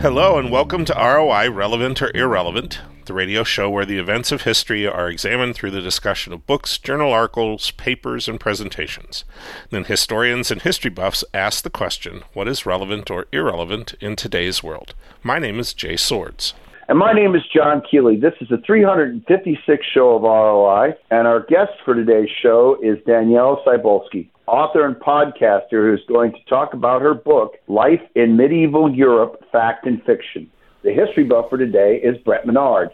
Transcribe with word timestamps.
Hello, 0.00 0.38
and 0.38 0.48
welcome 0.48 0.84
to 0.84 0.94
ROI 0.94 1.50
Relevant 1.50 2.00
or 2.00 2.12
Irrelevant, 2.14 2.80
the 3.06 3.12
radio 3.12 3.42
show 3.42 3.68
where 3.68 3.84
the 3.84 3.98
events 3.98 4.30
of 4.30 4.42
history 4.42 4.86
are 4.86 5.10
examined 5.10 5.56
through 5.56 5.72
the 5.72 5.80
discussion 5.80 6.32
of 6.32 6.46
books, 6.46 6.78
journal 6.78 7.12
articles, 7.12 7.72
papers, 7.72 8.28
and 8.28 8.38
presentations. 8.38 9.24
Then 9.70 9.82
historians 9.82 10.52
and 10.52 10.62
history 10.62 10.92
buffs 10.92 11.24
ask 11.34 11.64
the 11.64 11.68
question 11.68 12.22
what 12.32 12.46
is 12.46 12.64
relevant 12.64 13.10
or 13.10 13.26
irrelevant 13.32 13.94
in 14.00 14.14
today's 14.14 14.62
world? 14.62 14.94
My 15.24 15.40
name 15.40 15.58
is 15.58 15.74
Jay 15.74 15.96
Swords. 15.96 16.54
And 16.86 16.96
my 16.96 17.12
name 17.12 17.34
is 17.34 17.42
John 17.52 17.82
Keeley. 17.90 18.18
This 18.18 18.34
is 18.40 18.48
the 18.50 18.58
356th 18.58 19.82
show 19.92 20.14
of 20.14 20.22
ROI, 20.22 20.94
and 21.10 21.26
our 21.26 21.40
guest 21.40 21.72
for 21.84 21.96
today's 21.96 22.30
show 22.40 22.78
is 22.84 22.98
Danielle 23.04 23.64
Cybulskie 23.66 24.28
author 24.48 24.86
and 24.86 24.96
podcaster 24.96 25.90
who's 25.90 26.04
going 26.08 26.32
to 26.32 26.38
talk 26.48 26.72
about 26.72 27.02
her 27.02 27.14
book, 27.14 27.56
Life 27.68 28.00
in 28.14 28.36
Medieval 28.36 28.90
Europe 28.90 29.44
Fact 29.52 29.86
and 29.86 30.02
Fiction. 30.04 30.50
The 30.82 30.92
history 30.92 31.24
buff 31.24 31.50
for 31.50 31.58
today 31.58 32.00
is 32.02 32.16
Brett 32.24 32.46
Menard. 32.46 32.88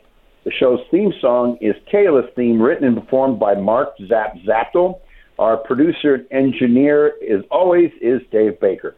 The 0.44 0.50
show's 0.50 0.80
theme 0.90 1.12
song 1.20 1.56
is 1.60 1.74
Kayla's 1.92 2.28
theme, 2.34 2.60
written 2.60 2.86
and 2.86 3.00
performed 3.00 3.38
by 3.38 3.54
Mark 3.54 3.90
Zap 4.08 4.34
Zaptel. 4.46 5.00
Our 5.38 5.56
producer 5.56 6.14
and 6.14 6.26
engineer, 6.30 7.14
as 7.30 7.44
always, 7.50 7.90
is 8.00 8.20
Dave 8.30 8.58
Baker. 8.60 8.96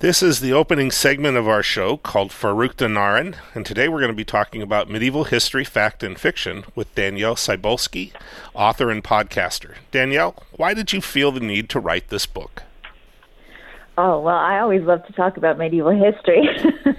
This 0.00 0.22
is 0.22 0.38
the 0.38 0.52
opening 0.52 0.92
segment 0.92 1.36
of 1.36 1.48
our 1.48 1.60
show 1.60 1.96
called 1.96 2.30
Verruchte 2.30 2.86
Narren, 2.86 3.34
and 3.52 3.66
today 3.66 3.88
we're 3.88 3.98
going 3.98 4.12
to 4.12 4.16
be 4.16 4.24
talking 4.24 4.62
about 4.62 4.88
medieval 4.88 5.24
history, 5.24 5.64
fact, 5.64 6.04
and 6.04 6.16
fiction 6.16 6.62
with 6.76 6.94
Danielle 6.94 7.34
Cybulskie, 7.34 8.12
author 8.54 8.92
and 8.92 9.02
podcaster. 9.02 9.74
Danielle, 9.90 10.40
why 10.52 10.72
did 10.72 10.92
you 10.92 11.00
feel 11.00 11.32
the 11.32 11.40
need 11.40 11.68
to 11.70 11.80
write 11.80 12.10
this 12.10 12.26
book? 12.26 12.62
Oh, 14.00 14.20
well, 14.20 14.36
I 14.36 14.60
always 14.60 14.82
love 14.82 15.04
to 15.06 15.12
talk 15.12 15.38
about 15.38 15.58
medieval 15.58 15.90
history. 15.90 16.48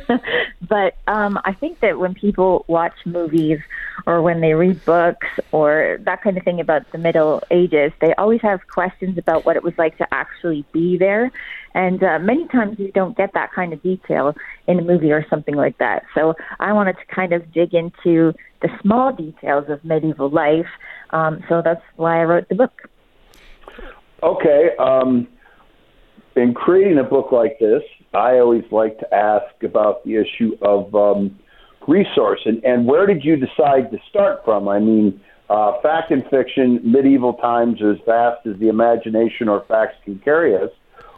but 0.68 0.98
um, 1.08 1.40
I 1.46 1.54
think 1.54 1.80
that 1.80 1.98
when 1.98 2.14
people 2.14 2.66
watch 2.68 2.94
movies 3.06 3.60
or 4.06 4.22
when 4.22 4.42
they 4.42 4.54
read 4.54 4.84
books 4.84 5.28
or 5.54 5.98
that 6.02 6.22
kind 6.22 6.38
of 6.38 6.44
thing 6.44 6.60
about 6.60 6.92
the 6.92 6.98
Middle 6.98 7.42
Ages, 7.52 7.94
they 8.02 8.14
always 8.16 8.42
have 8.42 8.68
questions 8.68 9.18
about 9.18 9.46
what 9.46 9.56
it 9.56 9.64
was 9.64 9.74
like 9.78 9.98
to 10.00 10.14
actually 10.14 10.66
be 10.74 10.98
there. 10.98 11.32
And 11.74 12.04
uh, 12.04 12.20
many 12.20 12.50
times 12.50 12.78
you 12.80 12.92
don't 12.92 13.16
get 13.16 13.32
that 13.34 13.54
kind 13.54 13.72
of 13.72 13.82
detail 13.82 14.36
in 14.68 14.78
a 14.78 14.84
movie 14.84 15.14
or 15.14 15.26
something 15.30 15.56
like 15.56 15.78
that. 15.78 16.04
So 16.14 16.34
I 16.60 16.74
wanted 16.74 16.98
to 16.98 17.16
kind 17.16 17.32
of 17.32 17.50
dig 17.54 17.74
into 17.74 18.34
the 18.62 18.68
small 18.82 19.14
details 19.14 19.70
of 19.70 19.86
medieval 19.86 20.30
life. 20.30 20.68
Um, 21.12 21.46
so 21.48 21.62
that's 21.64 21.82
why 21.96 22.20
I 22.20 22.26
wrote 22.26 22.50
the 22.50 22.56
book. 22.56 22.90
Okay. 24.22 24.72
Um 24.78 25.30
in 26.36 26.54
creating 26.54 27.00
a 27.00 27.04
book 27.04 27.32
like 27.32 27.60
this, 27.60 27.84
I 28.14 28.40
always 28.40 28.64
like 28.72 29.00
to 29.00 29.14
ask 29.14 29.64
about 29.64 30.04
the 30.04 30.16
issue 30.16 30.58
of 30.62 30.94
um, 30.96 31.38
resource 31.88 32.42
and, 32.46 32.64
and 32.64 32.86
where 32.86 33.06
did 33.06 33.24
you 33.24 33.36
decide 33.36 33.92
to 33.92 33.98
start 34.10 34.42
from? 34.46 34.68
I 34.68 34.80
mean, 34.80 35.20
uh, 35.50 35.82
fact 35.82 36.12
and 36.12 36.24
fiction, 36.30 36.80
medieval 36.84 37.34
times 37.34 37.82
are 37.82 37.92
as 37.92 38.00
vast 38.06 38.46
as 38.46 38.60
the 38.60 38.70
imagination 38.70 39.50
or 39.50 39.66
facts 39.68 39.96
can 40.06 40.20
carry 40.20 40.56
us. 40.56 40.70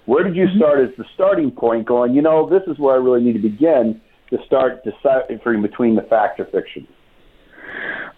Where 0.06 0.24
did 0.24 0.36
you 0.36 0.48
mm-hmm. 0.48 0.58
start 0.58 0.80
as 0.80 0.96
the 0.98 1.06
starting 1.14 1.52
point, 1.52 1.86
going, 1.86 2.14
you 2.14 2.22
know, 2.22 2.50
this 2.50 2.64
is 2.68 2.80
where 2.80 2.96
I 2.96 2.98
really 2.98 3.24
need 3.24 3.34
to 3.34 3.40
begin 3.40 4.02
to 4.30 4.38
start 4.46 4.84
deciphering 4.84 5.62
between 5.62 5.96
the 5.96 6.04
fact 6.04 6.40
or 6.40 6.46
fiction? 6.46 6.88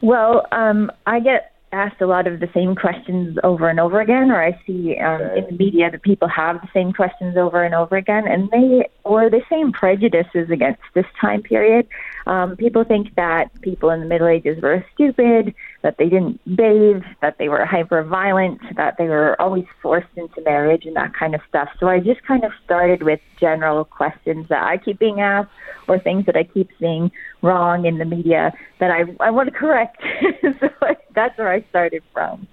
Well, 0.02 0.46
um, 0.52 0.92
I 1.06 1.20
get 1.20 1.53
asked 1.74 2.00
a 2.02 2.08
lot 2.08 2.28
of 2.28 2.40
the 2.40 2.48
same 2.54 2.76
questions 2.76 3.38
over 3.44 3.68
and 3.68 3.80
over 3.80 4.00
again, 4.00 4.32
or 4.32 4.42
I 4.42 4.52
see 4.66 4.96
um, 4.98 5.22
in 5.36 5.46
the 5.50 5.58
media 5.58 5.90
that 5.92 6.04
people 6.04 6.28
have 6.28 6.62
the 6.62 6.70
same 6.74 6.94
questions 6.94 7.36
over 7.36 7.64
and 7.64 7.74
over 7.74 7.98
again, 7.98 8.28
and 8.28 8.50
they 8.52 8.88
or 9.04 9.30
the 9.30 9.42
same 9.50 9.74
prejudices 9.74 10.50
against 10.50 10.82
this 10.94 11.06
time 11.20 11.42
period. 11.42 11.88
Um, 12.28 12.56
people 12.56 12.84
think 12.84 13.16
that 13.16 13.50
people 13.62 13.90
in 13.90 14.00
the 14.00 14.06
Middle 14.06 14.28
Ages 14.28 14.62
were 14.62 14.86
stupid, 14.94 15.54
that 15.84 15.98
they 15.98 16.06
didn't 16.06 16.40
bathe, 16.56 17.04
that 17.22 17.38
they 17.38 17.50
were 17.50 17.66
hyper 17.66 18.04
violent, 18.04 18.60
that 18.76 18.98
they 18.98 19.08
were 19.08 19.40
always 19.40 19.66
forced 19.82 20.08
into 20.16 20.42
marriage 20.42 20.86
and 20.86 20.96
that 20.96 21.14
kind 21.14 21.36
of 21.36 21.42
stuff. 21.48 21.70
So 21.80 21.88
I 21.88 22.00
just 22.00 22.24
kind 22.24 22.44
of 22.44 22.52
started 22.64 23.04
with 23.04 23.20
general 23.40 23.84
questions 23.86 24.48
that 24.48 24.64
I 24.64 24.78
keep 24.78 24.98
being 24.98 25.20
asked 25.20 25.52
or 25.88 26.00
things 26.00 26.26
that 26.26 26.38
I 26.38 26.46
keep 26.46 26.70
seeing 26.80 27.12
wrong 27.42 27.86
in 27.86 27.98
the 27.98 28.06
media 28.06 28.54
that 28.80 28.92
I, 28.92 29.04
I 29.20 29.30
want 29.30 29.50
to 29.50 29.56
correct. 29.56 30.02
so 30.42 30.70
that's 31.14 31.38
where 31.38 31.52
I 31.52 31.62
started 31.70 32.02
from. 32.14 32.48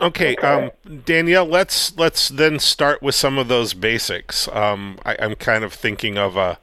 Okay, 0.00 0.34
um, 0.36 0.72
Danielle, 1.04 1.46
let's 1.46 1.96
let's 1.96 2.28
then 2.28 2.58
start 2.58 3.02
with 3.02 3.14
some 3.14 3.38
of 3.38 3.46
those 3.46 3.72
basics. 3.72 4.48
Um, 4.48 4.98
I, 5.04 5.16
I'm 5.20 5.36
kind 5.36 5.62
of 5.62 5.72
thinking 5.72 6.18
of 6.18 6.36
a 6.36 6.58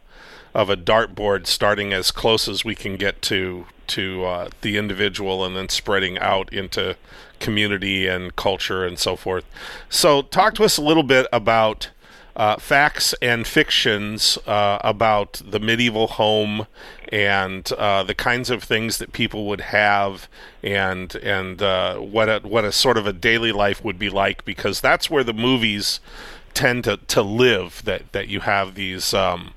of 0.54 0.70
a 0.70 0.76
dartboard 0.76 1.48
starting 1.48 1.94
as 1.94 2.12
close 2.12 2.50
as 2.50 2.66
we 2.66 2.76
can 2.76 2.98
get 2.98 3.22
to 3.22 3.66
to 3.90 4.26
uh, 4.26 4.50
the 4.62 4.78
individual 4.78 5.46
and 5.46 5.56
then 5.56 5.70
spreading 5.70 6.18
out 6.20 6.52
into 6.54 6.96
community 7.40 8.08
and 8.08 8.36
culture 8.36 8.86
and 8.86 9.00
so 9.00 9.16
forth. 9.16 9.46
So, 9.90 10.22
talk 10.22 10.56
to 10.56 10.64
us 10.64 10.78
a 10.78 10.82
little 10.82 11.04
bit 11.04 11.28
about 11.32 11.90
uh, 12.36 12.58
facts 12.58 13.14
and 13.22 13.46
fictions 13.46 14.38
uh, 14.48 14.80
about 14.82 15.42
the 15.46 15.60
medieval 15.60 16.08
home 16.08 16.68
and 17.12 17.70
uh, 17.74 18.02
the 18.04 18.16
kinds 18.16 18.50
of 18.50 18.64
things 18.64 18.98
that 18.98 19.12
people 19.12 19.46
would 19.46 19.60
have 19.60 20.30
and 20.64 21.16
and 21.16 21.62
uh, 21.62 21.98
what 21.98 22.30
a, 22.30 22.40
what 22.48 22.64
a 22.64 22.72
sort 22.72 22.98
of 22.98 23.06
a 23.06 23.12
daily 23.12 23.52
life 23.52 23.84
would 23.84 24.00
be 24.00 24.10
like 24.10 24.46
because 24.46 24.80
that's 24.80 25.10
where 25.10 25.24
the 25.24 25.34
movies 25.34 26.00
tend 26.54 26.86
to, 26.86 26.96
to 26.96 27.22
live 27.22 27.82
that 27.84 28.10
that 28.14 28.30
you 28.30 28.40
have 28.40 28.76
these 28.76 29.14
um, 29.14 29.54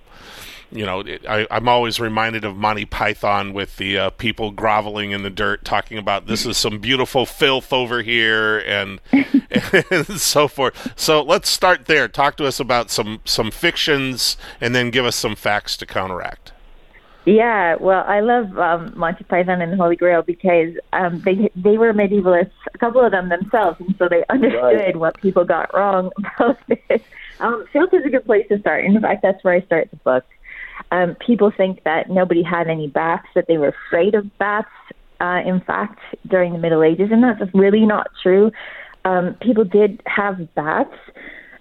you 0.73 0.87
know, 0.87 1.05
I, 1.29 1.47
am 1.51 1.69
always 1.69 2.01
reminded 2.01 2.45
of 2.45 2.57
Monty 2.57 2.85
Python 2.85 3.53
with 3.53 3.77
the 3.77 3.99
uh, 3.99 4.11
people 4.11 4.51
groveling 4.51 5.11
in 5.11 5.23
the 5.23 5.31
dirt, 5.31 5.65
talking 5.65 5.99
about 5.99 6.27
this 6.27 6.47
is 6.47 6.57
some 6.57 6.79
beautiful 6.79 7.27
filth 7.27 7.73
over 7.73 8.03
here, 8.03 8.59
and, 8.59 9.01
and 9.91 10.21
so 10.21 10.49
forth. 10.49 10.93
So 10.97 11.23
let's 11.23 11.49
start 11.49 11.87
there. 11.87 12.09
Talk 12.09 12.37
to 12.39 12.47
us 12.47 12.59
about 12.59 12.91
some 12.91 13.21
some 13.25 13.51
fictions, 13.51 14.37
and 14.61 14.75
then 14.75 14.91
give 14.91 15.05
us 15.05 15.17
some 15.17 15.37
facts 15.37 15.77
to 15.79 15.87
counteract. 15.87 16.53
Yeah, 17.25 17.77
well, 17.77 18.03
I 18.05 18.19
love 18.19 18.59
um, 18.59 18.93
Monty 18.97 19.23
Python 19.23 19.63
and 19.63 19.73
the 19.73 19.77
Holy 19.77 19.95
Grail 19.95 20.23
because 20.23 20.75
um, 20.93 21.21
they 21.21 21.51
they 21.55 21.79
were 21.79 21.93
medievalists, 21.93 22.51
a 22.75 22.79
couple 22.79 23.01
of 23.01 23.13
them 23.13 23.29
themselves, 23.29 23.79
and 23.81 23.95
so 23.97 24.09
they 24.09 24.25
understood 24.29 24.63
right. 24.63 24.97
what 24.97 25.21
people 25.21 25.45
got 25.45 25.73
wrong 25.73 26.11
about 26.19 26.59
this. 26.89 27.03
Um, 27.39 27.65
filth 27.73 27.95
is 27.95 28.05
a 28.05 28.11
good 28.11 28.25
place 28.25 28.47
to 28.49 28.59
start. 28.59 28.85
In 28.85 29.01
fact, 29.01 29.23
that's 29.23 29.43
where 29.45 29.55
I 29.55 29.61
start 29.61 29.91
the 29.91 29.97
book. 29.99 30.25
Um, 30.91 31.17
people 31.27 31.53
think 31.57 31.85
that 31.85 32.11
nobody 32.11 32.43
had 32.43 32.69
any 32.69 32.89
baths, 32.89 33.29
that 33.35 33.47
they 33.49 33.59
were 33.59 33.75
afraid 33.89 34.15
of 34.15 34.27
baths, 34.39 34.69
uh, 35.21 35.41
in 35.47 35.61
fact, 35.61 36.01
during 36.29 36.53
the 36.53 36.59
Middle 36.59 36.83
Ages, 36.83 37.09
and 37.11 37.23
that's 37.23 37.55
really 37.55 37.87
not 37.87 38.09
true. 38.23 38.51
Um, 39.05 39.37
people 39.41 39.65
did 39.65 40.03
have 40.07 40.53
baths. 40.55 40.91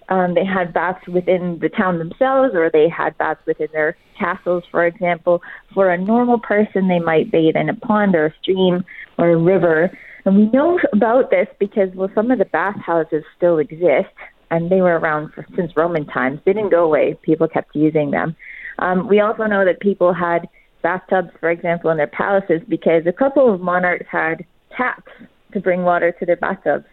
Um, 0.08 0.34
they 0.34 0.44
had 0.44 0.74
baths 0.74 1.06
within 1.08 1.58
the 1.60 1.68
town 1.68 1.98
themselves, 1.98 2.54
or 2.54 2.70
they 2.70 2.88
had 2.88 3.16
baths 3.18 3.40
within 3.46 3.68
their 3.72 3.96
castles, 4.18 4.64
for 4.70 4.84
example. 4.84 5.40
For 5.72 5.90
a 5.90 5.98
normal 5.98 6.38
person, 6.38 6.88
they 6.88 6.98
might 6.98 7.30
bathe 7.30 7.56
in 7.56 7.68
a 7.68 7.74
pond 7.74 8.14
or 8.14 8.26
a 8.26 8.34
stream 8.42 8.84
or 9.18 9.30
a 9.30 9.36
river. 9.38 9.96
And 10.24 10.36
we 10.36 10.46
know 10.50 10.78
about 10.92 11.30
this 11.30 11.48
because, 11.58 11.88
well, 11.94 12.10
some 12.14 12.30
of 12.30 12.38
the 12.38 12.44
bathhouses 12.44 13.24
still 13.36 13.58
exist, 13.58 14.14
and 14.50 14.70
they 14.70 14.80
were 14.80 14.98
around 14.98 15.32
for, 15.32 15.46
since 15.56 15.76
Roman 15.76 16.06
times. 16.06 16.40
They 16.44 16.52
didn't 16.52 16.70
go 16.70 16.84
away. 16.84 17.18
People 17.22 17.48
kept 17.48 17.74
using 17.74 18.10
them. 18.10 18.36
Um, 18.82 19.08
we 19.08 19.20
also 19.20 19.44
know 19.44 19.64
that 19.64 19.78
people 19.80 20.12
had 20.12 20.48
bathtubs, 20.82 21.30
for 21.38 21.50
example, 21.50 21.90
in 21.90 21.96
their 21.96 22.08
palaces 22.08 22.60
because 22.68 23.06
a 23.06 23.12
couple 23.12 23.52
of 23.54 23.60
monarchs 23.60 24.06
had 24.10 24.44
taps 24.76 25.12
to 25.52 25.60
bring 25.60 25.84
water 25.84 26.10
to 26.18 26.26
their 26.26 26.36
bathtubs. 26.36 26.84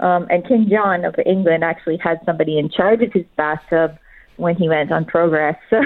Um, 0.00 0.26
and 0.28 0.46
King 0.46 0.68
John 0.70 1.06
of 1.06 1.14
England 1.24 1.64
actually 1.64 1.96
had 1.96 2.20
somebody 2.26 2.58
in 2.58 2.68
charge 2.68 3.00
of 3.00 3.12
his 3.12 3.24
bathtub 3.36 3.96
when 4.36 4.56
he 4.56 4.68
went 4.68 4.92
on 4.92 5.06
progress. 5.06 5.56
So, 5.70 5.78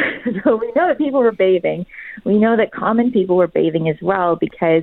so 0.45 0.57
we 0.57 0.73
know 0.75 0.89
that 0.89 0.99
people 0.99 1.21
were 1.21 1.33
bathing. 1.33 1.87
We 2.25 2.39
know 2.39 2.57
that 2.57 2.73
common 2.73 3.13
people 3.13 3.37
were 3.37 3.47
bathing 3.47 3.89
as 3.89 3.97
well 4.03 4.37
because 4.37 4.83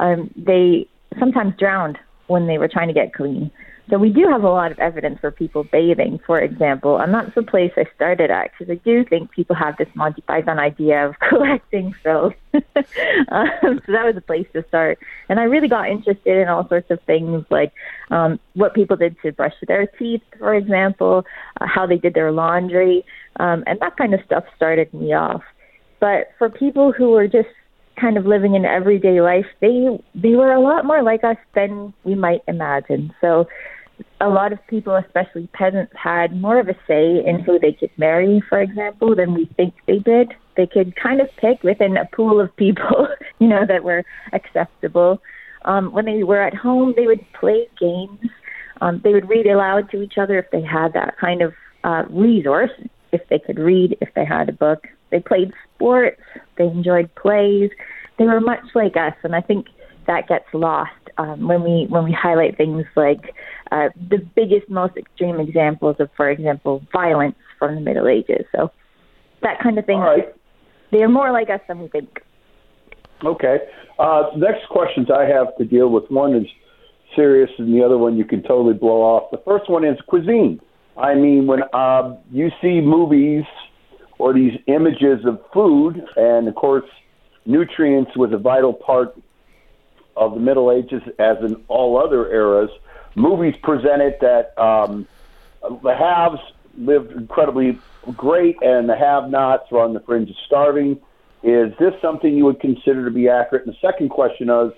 um, 0.00 0.30
they 0.36 0.88
sometimes 1.20 1.54
drowned 1.58 1.98
when 2.26 2.48
they 2.48 2.58
were 2.58 2.68
trying 2.68 2.88
to 2.88 2.94
get 2.94 3.14
clean. 3.14 3.50
So 3.88 3.98
we 3.98 4.10
do 4.10 4.26
have 4.28 4.42
a 4.42 4.48
lot 4.48 4.72
of 4.72 4.80
evidence 4.80 5.20
for 5.20 5.30
people 5.30 5.62
bathing, 5.62 6.18
for 6.26 6.40
example, 6.40 6.98
and 6.98 7.14
that's 7.14 7.34
the 7.36 7.42
place 7.42 7.72
I 7.76 7.84
started 7.94 8.32
at 8.32 8.50
because 8.50 8.70
I 8.70 8.80
do 8.84 9.04
think 9.04 9.30
people 9.30 9.54
have 9.54 9.76
this 9.76 9.88
Monty 9.94 10.22
Python 10.22 10.58
idea 10.58 11.06
of 11.06 11.18
collecting 11.28 11.94
filth. 12.02 12.34
um, 12.54 13.80
so 13.86 13.92
that 13.92 14.04
was 14.04 14.16
a 14.16 14.20
place 14.20 14.46
to 14.54 14.64
start, 14.66 14.98
and 15.28 15.38
I 15.38 15.44
really 15.44 15.68
got 15.68 15.88
interested 15.88 16.36
in 16.36 16.48
all 16.48 16.66
sorts 16.68 16.90
of 16.90 17.00
things 17.02 17.44
like 17.48 17.72
um, 18.10 18.40
what 18.54 18.74
people 18.74 18.96
did 18.96 19.16
to 19.22 19.30
brush 19.30 19.54
their 19.68 19.86
teeth, 19.86 20.22
for 20.38 20.54
example, 20.54 21.24
uh, 21.60 21.66
how 21.66 21.86
they 21.86 21.98
did 21.98 22.14
their 22.14 22.32
laundry, 22.32 23.04
um, 23.38 23.62
and 23.68 23.78
that 23.80 23.96
kind 23.96 24.14
of 24.14 24.20
stuff 24.26 24.44
started 24.56 24.92
me 24.92 25.12
off. 25.12 25.42
But 26.00 26.32
for 26.38 26.50
people 26.50 26.92
who 26.92 27.10
were 27.10 27.28
just 27.28 27.48
kind 28.00 28.16
of 28.16 28.26
living 28.26 28.54
in 28.54 28.64
everyday 28.64 29.20
life, 29.20 29.46
they 29.60 29.86
they 30.14 30.34
were 30.34 30.52
a 30.52 30.60
lot 30.60 30.84
more 30.84 31.02
like 31.02 31.22
us 31.22 31.38
than 31.54 31.94
we 32.04 32.14
might 32.14 32.42
imagine. 32.48 33.14
So 33.20 33.46
a 34.20 34.28
lot 34.28 34.52
of 34.52 34.58
people, 34.66 34.94
especially 34.96 35.48
peasants, 35.52 35.92
had 35.96 36.40
more 36.40 36.58
of 36.58 36.68
a 36.68 36.74
say 36.86 37.24
in 37.24 37.40
who 37.40 37.58
they 37.58 37.72
could 37.72 37.90
marry, 37.96 38.42
for 38.48 38.60
example, 38.60 39.14
than 39.14 39.34
we 39.34 39.46
think 39.56 39.74
they 39.86 39.98
did 39.98 40.34
they 40.56 40.66
could 40.66 40.96
kind 40.96 41.20
of 41.20 41.28
pick 41.36 41.62
within 41.62 41.96
a 41.96 42.06
pool 42.06 42.40
of 42.40 42.54
people, 42.56 43.08
you 43.38 43.46
know, 43.46 43.64
that 43.66 43.84
were 43.84 44.04
acceptable. 44.32 45.22
Um, 45.64 45.92
when 45.92 46.06
they 46.06 46.22
were 46.22 46.42
at 46.42 46.54
home, 46.54 46.94
they 46.96 47.06
would 47.06 47.24
play 47.38 47.68
games. 47.78 48.20
Um, 48.80 49.00
they 49.04 49.12
would 49.12 49.28
read 49.28 49.46
aloud 49.46 49.90
to 49.90 50.02
each 50.02 50.18
other 50.18 50.38
if 50.38 50.50
they 50.50 50.62
had 50.62 50.92
that 50.94 51.16
kind 51.18 51.42
of 51.42 51.54
uh, 51.84 52.04
resource, 52.10 52.70
if 53.12 53.22
they 53.28 53.38
could 53.38 53.58
read, 53.58 53.96
if 54.00 54.08
they 54.14 54.24
had 54.24 54.48
a 54.48 54.52
book. 54.52 54.86
They 55.10 55.20
played 55.20 55.52
sports. 55.74 56.20
They 56.58 56.64
enjoyed 56.64 57.14
plays. 57.14 57.70
They 58.18 58.24
were 58.24 58.40
much 58.40 58.64
like 58.74 58.96
us, 58.96 59.14
and 59.22 59.34
I 59.34 59.40
think 59.40 59.66
that 60.06 60.28
gets 60.28 60.46
lost 60.52 60.92
um, 61.18 61.48
when 61.48 61.62
we 61.62 61.86
when 61.88 62.04
we 62.04 62.12
highlight 62.12 62.56
things 62.56 62.84
like 62.94 63.34
uh, 63.72 63.88
the 64.10 64.18
biggest, 64.34 64.68
most 64.68 64.96
extreme 64.96 65.40
examples 65.40 65.96
of, 65.98 66.08
for 66.16 66.30
example, 66.30 66.82
violence 66.92 67.36
from 67.58 67.74
the 67.74 67.80
Middle 67.80 68.08
Ages. 68.08 68.44
So 68.54 68.70
that 69.42 69.60
kind 69.62 69.78
of 69.78 69.86
thing. 69.86 69.98
Right. 69.98 70.34
They 70.92 71.02
are 71.02 71.08
more 71.08 71.32
like 71.32 71.50
us 71.50 71.60
than 71.66 71.80
we 71.80 71.88
think. 71.88 72.20
Okay. 73.24 73.58
Uh, 73.98 74.24
next 74.36 74.68
questions 74.70 75.08
I 75.10 75.24
have 75.24 75.56
to 75.58 75.64
deal 75.64 75.88
with. 75.88 76.04
One 76.10 76.34
is 76.34 76.46
serious, 77.14 77.50
and 77.58 77.74
the 77.74 77.84
other 77.84 77.98
one 77.98 78.16
you 78.16 78.24
can 78.24 78.42
totally 78.42 78.74
blow 78.74 79.02
off. 79.02 79.30
The 79.30 79.42
first 79.44 79.70
one 79.70 79.84
is 79.84 79.96
cuisine. 80.06 80.60
I 80.96 81.14
mean, 81.14 81.46
when 81.46 81.60
uh, 81.72 82.16
you 82.30 82.50
see 82.62 82.80
movies 82.80 83.44
or 84.18 84.32
these 84.32 84.52
images 84.66 85.24
of 85.26 85.40
food, 85.52 86.02
and 86.16 86.48
of 86.48 86.54
course, 86.54 86.84
nutrients 87.44 88.12
was 88.16 88.30
a 88.32 88.38
vital 88.38 88.72
part 88.72 89.14
of 90.16 90.34
the 90.34 90.40
Middle 90.40 90.72
Ages, 90.72 91.02
as 91.18 91.38
in 91.40 91.64
all 91.68 91.98
other 91.98 92.30
eras. 92.32 92.70
Movies 93.14 93.54
presented 93.62 94.16
that 94.20 94.58
um, 94.58 95.06
the 95.82 95.94
haves 95.94 96.40
lived 96.78 97.12
incredibly 97.12 97.78
great, 98.16 98.56
and 98.62 98.88
the 98.88 98.96
have-nots 98.96 99.70
were 99.70 99.80
on 99.80 99.94
the 99.94 100.00
fringe 100.00 100.30
of 100.30 100.36
starving. 100.44 101.00
Is 101.42 101.72
this 101.78 101.94
something 102.00 102.36
you 102.36 102.44
would 102.44 102.60
consider 102.60 103.04
to 103.04 103.10
be 103.10 103.28
accurate? 103.28 103.66
And 103.66 103.74
the 103.74 103.78
second 103.80 104.10
question 104.10 104.50
is, 104.50 104.72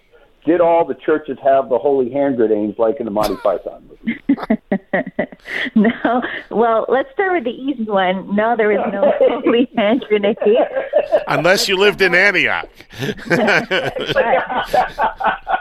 did 0.49 0.61
all 0.62 0.85
the 0.85 0.95
churches 0.95 1.37
have 1.45 1.69
the 1.69 1.79
holy 1.79 2.11
hand 2.11 2.37
grenades 2.37 2.79
like 2.79 2.97
in 2.99 3.05
the 3.05 3.11
Monty 3.11 3.37
Python 3.37 3.87
movie? 3.89 4.19
no. 5.75 6.23
Well, 6.50 6.87
let's 6.89 7.12
start 7.12 7.33
with 7.35 7.45
the 7.45 7.50
easy 7.50 7.85
one. 7.85 8.35
No, 8.35 8.56
there 8.56 8.73
is 8.73 8.81
no 8.91 9.12
holy 9.19 9.71
hand 9.77 10.06
grenade. 10.09 10.39
Unless 11.29 11.69
you 11.69 11.77
lived 11.77 12.00
in 12.00 12.15
Antioch. 12.15 12.69
but, 13.29 13.93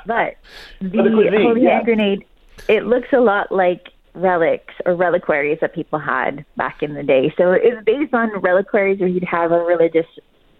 but 0.05 0.37
the, 0.79 0.87
the 0.87 1.11
cuisine, 1.13 1.41
holy 1.41 1.63
yeah. 1.63 1.73
hand 1.73 1.85
grenade, 1.85 2.25
it 2.69 2.85
looks 2.85 3.09
a 3.11 3.19
lot 3.19 3.51
like 3.51 3.89
relics 4.13 4.73
or 4.85 4.95
reliquaries 4.95 5.59
that 5.59 5.75
people 5.75 5.99
had 5.99 6.45
back 6.55 6.81
in 6.81 6.93
the 6.93 7.03
day. 7.03 7.33
So 7.37 7.51
it's 7.51 7.83
based 7.85 8.13
on 8.13 8.29
reliquaries 8.41 8.99
where 8.99 9.09
you'd 9.09 9.25
have 9.25 9.51
a 9.51 9.59
religious 9.59 10.07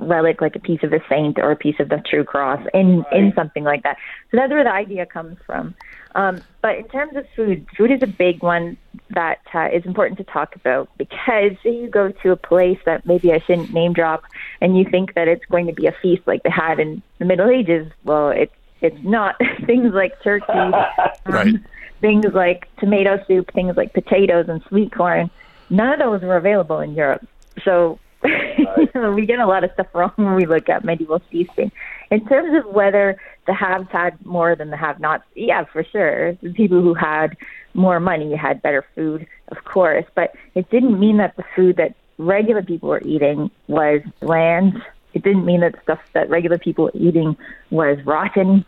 relic 0.07 0.41
like 0.41 0.55
a 0.55 0.59
piece 0.59 0.81
of 0.83 0.93
a 0.93 0.99
saint 1.09 1.37
or 1.39 1.51
a 1.51 1.55
piece 1.55 1.75
of 1.79 1.89
the 1.89 2.01
true 2.09 2.23
cross 2.23 2.61
in 2.73 3.03
in 3.11 3.33
something 3.35 3.63
like 3.63 3.83
that. 3.83 3.97
So 4.31 4.37
that's 4.37 4.51
where 4.51 4.63
the 4.63 4.71
idea 4.71 5.05
comes 5.05 5.37
from. 5.45 5.75
Um, 6.15 6.41
but 6.61 6.77
in 6.77 6.87
terms 6.87 7.15
of 7.15 7.25
food, 7.35 7.67
food 7.77 7.91
is 7.91 7.99
a 8.01 8.07
big 8.07 8.41
one 8.41 8.77
that 9.11 9.37
uh, 9.53 9.67
is 9.73 9.85
important 9.85 10.17
to 10.17 10.23
talk 10.23 10.55
about 10.55 10.89
because 10.97 11.51
say 11.63 11.71
you 11.71 11.89
go 11.89 12.11
to 12.23 12.31
a 12.31 12.35
place 12.35 12.79
that 12.85 13.05
maybe 13.05 13.31
I 13.31 13.39
shouldn't 13.45 13.71
name 13.71 13.93
drop, 13.93 14.23
and 14.61 14.77
you 14.77 14.85
think 14.89 15.13
that 15.13 15.27
it's 15.27 15.45
going 15.51 15.67
to 15.67 15.73
be 15.73 15.85
a 15.87 15.95
feast 16.01 16.23
like 16.25 16.43
they 16.43 16.49
had 16.49 16.79
in 16.79 17.03
the 17.19 17.25
Middle 17.25 17.49
Ages. 17.49 17.91
Well, 18.03 18.29
it's 18.29 18.53
it's 18.81 18.97
not. 19.03 19.35
things 19.65 19.93
like 19.93 20.13
turkey, 20.23 20.47
um, 21.25 21.33
Right. 21.33 21.55
things 22.01 22.25
like 22.33 22.67
tomato 22.79 23.17
soup, 23.27 23.49
things 23.53 23.75
like 23.77 23.93
potatoes 23.93 24.45
and 24.49 24.61
sweet 24.69 24.93
corn. 24.93 25.29
None 25.69 25.93
of 25.93 25.99
those 25.99 26.21
were 26.21 26.37
available 26.37 26.79
in 26.79 26.93
Europe. 26.93 27.25
So 27.63 27.71
you 27.71 27.75
know, 27.81 27.99
we 28.23 29.25
get 29.25 29.39
a 29.39 29.45
lot 29.45 29.63
of 29.63 29.71
stuff 29.73 29.87
wrong 29.93 30.11
when 30.15 30.35
we 30.35 30.45
look 30.45 30.69
at 30.69 30.83
medieval 30.83 31.21
feasting. 31.31 31.71
In 32.09 32.25
terms 32.25 32.57
of 32.57 32.73
whether 32.73 33.19
the 33.45 33.53
haves 33.53 33.87
had 33.91 34.23
more 34.25 34.55
than 34.55 34.69
the 34.69 34.77
have-nots, 34.77 35.23
yeah, 35.35 35.65
for 35.65 35.83
sure. 35.83 36.33
The 36.41 36.53
people 36.53 36.81
who 36.81 36.93
had 36.93 37.37
more 37.73 37.99
money 37.99 38.35
had 38.35 38.61
better 38.61 38.85
food, 38.95 39.27
of 39.49 39.63
course, 39.65 40.05
but 40.15 40.35
it 40.55 40.69
didn't 40.69 40.99
mean 40.99 41.17
that 41.17 41.35
the 41.37 41.43
food 41.55 41.77
that 41.77 41.95
regular 42.17 42.63
people 42.63 42.89
were 42.89 43.01
eating 43.01 43.51
was 43.67 44.01
bland. 44.19 44.81
It 45.13 45.23
didn't 45.23 45.45
mean 45.45 45.61
that 45.61 45.75
stuff 45.83 45.99
that 46.13 46.29
regular 46.29 46.57
people 46.57 46.85
were 46.85 46.91
eating 46.95 47.37
was 47.69 47.97
rotten. 48.05 48.65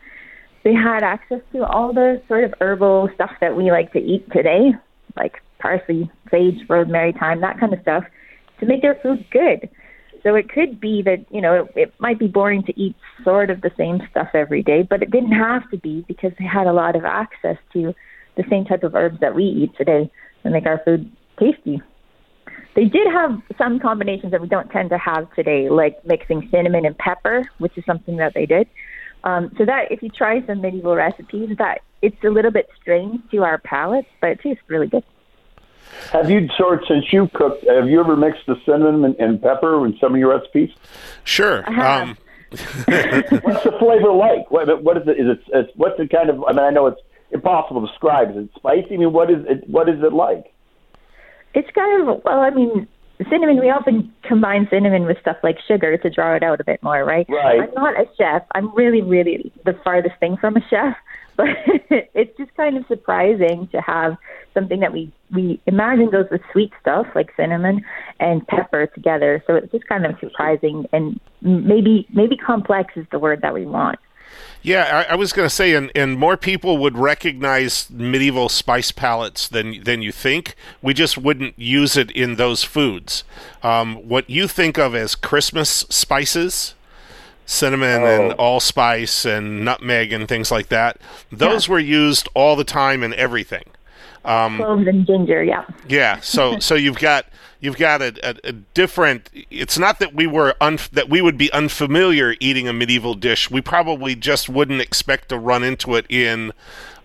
They 0.64 0.74
had 0.74 1.04
access 1.04 1.42
to 1.54 1.66
all 1.66 1.94
the 1.94 2.22
sort 2.28 2.44
of 2.44 2.54
herbal 2.60 3.10
stuff 3.16 3.32
that 3.42 3.56
we 3.56 3.72
like 3.72 3.94
to 3.94 4.00
eat 4.00 4.30
today, 4.32 4.74
like 5.16 5.42
parsley, 5.60 6.12
sage, 6.30 6.58
rosemary, 6.68 7.14
thyme, 7.14 7.42
that 7.42 7.60
kind 7.60 7.74
of 7.74 7.82
stuff, 7.82 8.04
to 8.60 8.66
make 8.66 8.82
their 8.82 8.96
food 9.02 9.26
good. 9.32 9.70
So 10.24 10.36
it 10.36 10.50
could 10.50 10.80
be 10.80 11.02
that, 11.04 11.26
you 11.32 11.42
know, 11.42 11.64
it, 11.64 11.72
it 11.76 11.94
might 12.00 12.20
be 12.20 12.28
boring 12.28 12.64
to 12.64 12.80
eat 12.80 12.96
sort 13.24 13.50
of 13.50 13.62
the 13.62 13.72
same 13.78 14.02
stuff 14.12 14.30
every 14.34 14.62
day, 14.62 14.84
but 14.84 15.02
it 15.02 15.12
didn't 15.12 15.32
have 15.32 15.70
to 15.72 15.78
be 15.78 16.04
because 16.08 16.32
they 16.38 16.46
had 16.46 16.68
a 16.68 16.74
lot 16.74 16.96
of 16.96 17.06
access 17.06 17.58
to 17.74 17.94
the 18.36 18.44
same 18.50 18.66
type 18.66 18.84
of 18.84 18.96
herbs 18.96 19.20
that 19.22 19.34
we 19.34 19.44
eat 19.44 19.72
today 19.78 20.12
that 20.44 20.52
make 20.52 20.66
our 20.66 20.82
food 20.84 21.10
tasty. 21.40 21.82
They 22.76 22.86
did 22.86 23.08
have 23.12 23.42
some 23.58 23.80
combinations 23.80 24.32
that 24.32 24.42
we 24.42 24.48
don't 24.48 24.70
tend 24.70 24.90
to 24.92 24.98
have 24.98 25.34
today, 25.36 25.70
like 25.70 26.06
mixing 26.06 26.48
cinnamon 26.52 26.86
and 26.86 26.98
pepper, 26.98 27.50
which 27.58 27.78
is 27.78 27.86
something 27.86 28.18
that 28.18 28.34
they 28.34 28.46
did. 28.46 28.68
Um, 29.24 29.52
so 29.58 29.66
that 29.66 29.92
if 29.92 30.02
you 30.02 30.10
try 30.10 30.46
some 30.46 30.62
medieval 30.62 30.96
recipes, 30.96 31.50
that 31.58 31.82
it's 32.02 32.24
a 32.24 32.30
little 32.30 32.52
bit 32.52 32.70
strange 32.82 33.20
to 33.32 33.44
our 33.44 33.58
palates, 33.58 34.08
but 34.22 34.30
it 34.30 34.40
tastes 34.42 34.64
really 34.68 34.88
good. 34.88 35.04
Have 36.12 36.30
you, 36.30 36.48
sort 36.58 36.86
since 36.88 37.12
you 37.12 37.30
cooked, 37.34 37.66
have 37.68 37.88
you 37.88 38.00
ever 38.00 38.16
mixed 38.16 38.46
the 38.48 38.56
cinnamon 38.66 39.06
and, 39.06 39.16
and 39.20 39.42
pepper 39.42 39.86
in 39.86 39.98
some 40.00 40.14
of 40.14 40.20
your 40.20 40.38
recipes? 40.38 40.70
Sure. 41.24 41.68
Um, 41.70 42.18
What's 42.50 43.64
the 43.64 43.76
flavor 43.80 44.12
like? 44.12 44.50
What, 44.50 44.84
what 44.84 44.98
is 44.98 45.04
it? 45.08 45.20
Is 45.20 45.38
it? 45.38 45.40
It's, 45.54 45.72
what's 45.76 45.98
the 46.00 46.08
kind 46.08 46.32
of? 46.32 46.44
I 46.46 46.52
mean, 46.52 46.66
I 46.66 46.72
know 46.72 46.88
it's 46.88 47.02
impossible 47.32 47.82
to 47.82 47.88
describe. 47.88 48.32
Is 48.32 48.38
it 48.38 48.50
spicy? 48.56 48.96
I 48.96 48.98
mean, 48.98 49.14
what 49.14 49.30
is 49.30 49.46
it? 49.48 49.70
What 49.70 49.88
is 49.88 50.02
it 50.02 50.14
like? 50.14 50.52
It's 51.54 51.70
kind 51.76 52.02
of 52.02 52.24
well, 52.26 52.40
I 52.40 52.50
mean, 52.50 52.88
cinnamon. 53.30 53.60
We 53.60 53.70
often 53.70 54.12
combine 54.24 54.68
cinnamon 54.72 55.06
with 55.06 55.20
stuff 55.22 55.38
like 55.44 55.58
sugar 55.68 55.96
to 55.98 56.10
draw 56.10 56.36
it 56.36 56.42
out 56.42 56.60
a 56.60 56.64
bit 56.64 56.82
more, 56.82 57.06
right? 57.06 57.28
Right. 57.30 57.62
I'm 57.62 57.74
not 57.76 58.00
a 58.00 58.06
chef. 58.18 58.42
I'm 58.56 58.74
really, 58.76 59.04
really 59.04 59.52
the 59.66 59.78
farthest 59.84 60.16
thing 60.20 60.38
from 60.38 60.58
a 60.58 60.62
chef. 60.70 60.96
But 61.40 61.48
it's 61.90 62.36
just 62.36 62.54
kind 62.56 62.76
of 62.76 62.86
surprising 62.88 63.70
to 63.72 63.80
have 63.80 64.18
something 64.54 64.82
that 64.82 64.92
we 64.92 65.10
we 65.34 65.62
imagine 65.68 66.10
goes 66.10 66.26
with 66.30 66.42
sweet 66.52 66.74
stuff 66.82 67.08
like 67.16 67.34
cinnamon 67.38 67.86
and 68.20 68.46
pepper 68.48 68.88
together. 68.88 69.42
So 69.48 69.56
it's 69.56 69.72
just 69.72 69.88
kind 69.88 70.06
of 70.06 70.20
surprising 70.20 70.86
and 70.92 71.18
maybe 71.42 72.06
maybe 72.14 72.36
complex 72.36 72.98
is 72.98 73.06
the 73.12 73.20
word 73.20 73.40
that 73.42 73.54
we 73.54 73.66
want. 73.66 74.00
Yeah, 74.62 75.06
I, 75.10 75.14
I 75.14 75.16
was 75.16 75.32
going 75.32 75.46
to 75.46 75.50
say, 75.50 75.74
and, 75.74 75.90
and 75.96 76.20
more 76.20 76.36
people 76.36 76.78
would 76.80 76.98
recognize 76.98 77.90
medieval 77.90 78.50
spice 78.50 78.92
palettes 78.92 79.48
than 79.48 79.82
than 79.84 80.02
you 80.02 80.12
think. 80.12 80.56
We 80.82 80.94
just 80.94 81.18
wouldn't 81.18 81.58
use 81.58 81.96
it 81.96 82.12
in 82.12 82.36
those 82.36 82.66
foods. 82.66 83.24
Um, 83.64 83.96
what 83.96 84.30
you 84.30 84.50
think 84.50 84.78
of 84.78 84.94
as 84.94 85.16
Christmas 85.16 85.70
spices, 85.70 86.76
cinnamon 87.50 88.04
and 88.04 88.34
Oh. 88.34 88.36
allspice 88.38 89.26
and 89.26 89.66
nutmeg 89.66 90.14
and 90.14 90.28
things 90.28 90.52
like 90.52 90.70
that, 90.70 90.98
those 91.32 91.68
were 91.68 91.80
used 91.80 92.30
all 92.36 92.56
the 92.56 92.64
time 92.64 93.04
in 93.04 93.14
everything. 93.16 93.64
Cloves 94.24 94.86
and 94.88 95.08
ginger, 95.08 95.44
yeah. 95.44 95.64
Yeah, 95.88 96.20
so 96.22 96.60
so 96.68 96.76
you've 96.76 97.00
got 97.00 97.26
you've 97.60 97.78
got 97.78 98.02
a, 98.02 98.14
a, 98.24 98.50
a 98.50 98.52
different. 98.52 99.30
It's 99.50 99.78
not 99.80 99.98
that 100.00 100.14
we 100.14 100.28
were 100.28 100.54
un, 100.62 100.78
that 100.94 101.10
we 101.10 101.22
would 101.22 101.38
be 101.38 101.52
unfamiliar 101.52 102.36
eating 102.40 102.68
a 102.68 102.74
medieval 102.74 103.16
dish. 103.16 103.50
We 103.50 103.62
probably 103.62 104.16
just 104.16 104.48
wouldn't 104.48 104.82
expect 104.82 105.30
to 105.30 105.38
run 105.40 105.64
into 105.64 105.96
it 105.96 106.06
in 106.10 106.54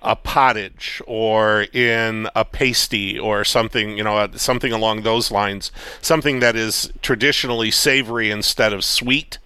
a 0.03 0.15
pottage 0.15 1.01
or 1.07 1.63
in 1.73 2.29
a 2.37 2.45
pasty 2.45 3.19
or 3.19 3.45
something. 3.45 3.97
You 3.97 4.05
know, 4.05 4.19
uh, 4.19 4.29
something 4.37 4.73
along 4.73 5.03
those 5.03 5.31
lines. 5.31 5.73
Something 6.03 6.41
that 6.41 6.55
is 6.57 6.93
traditionally 7.01 7.71
savory 7.71 8.31
instead 8.31 8.75
of 8.75 8.85
sweet. 8.85 9.39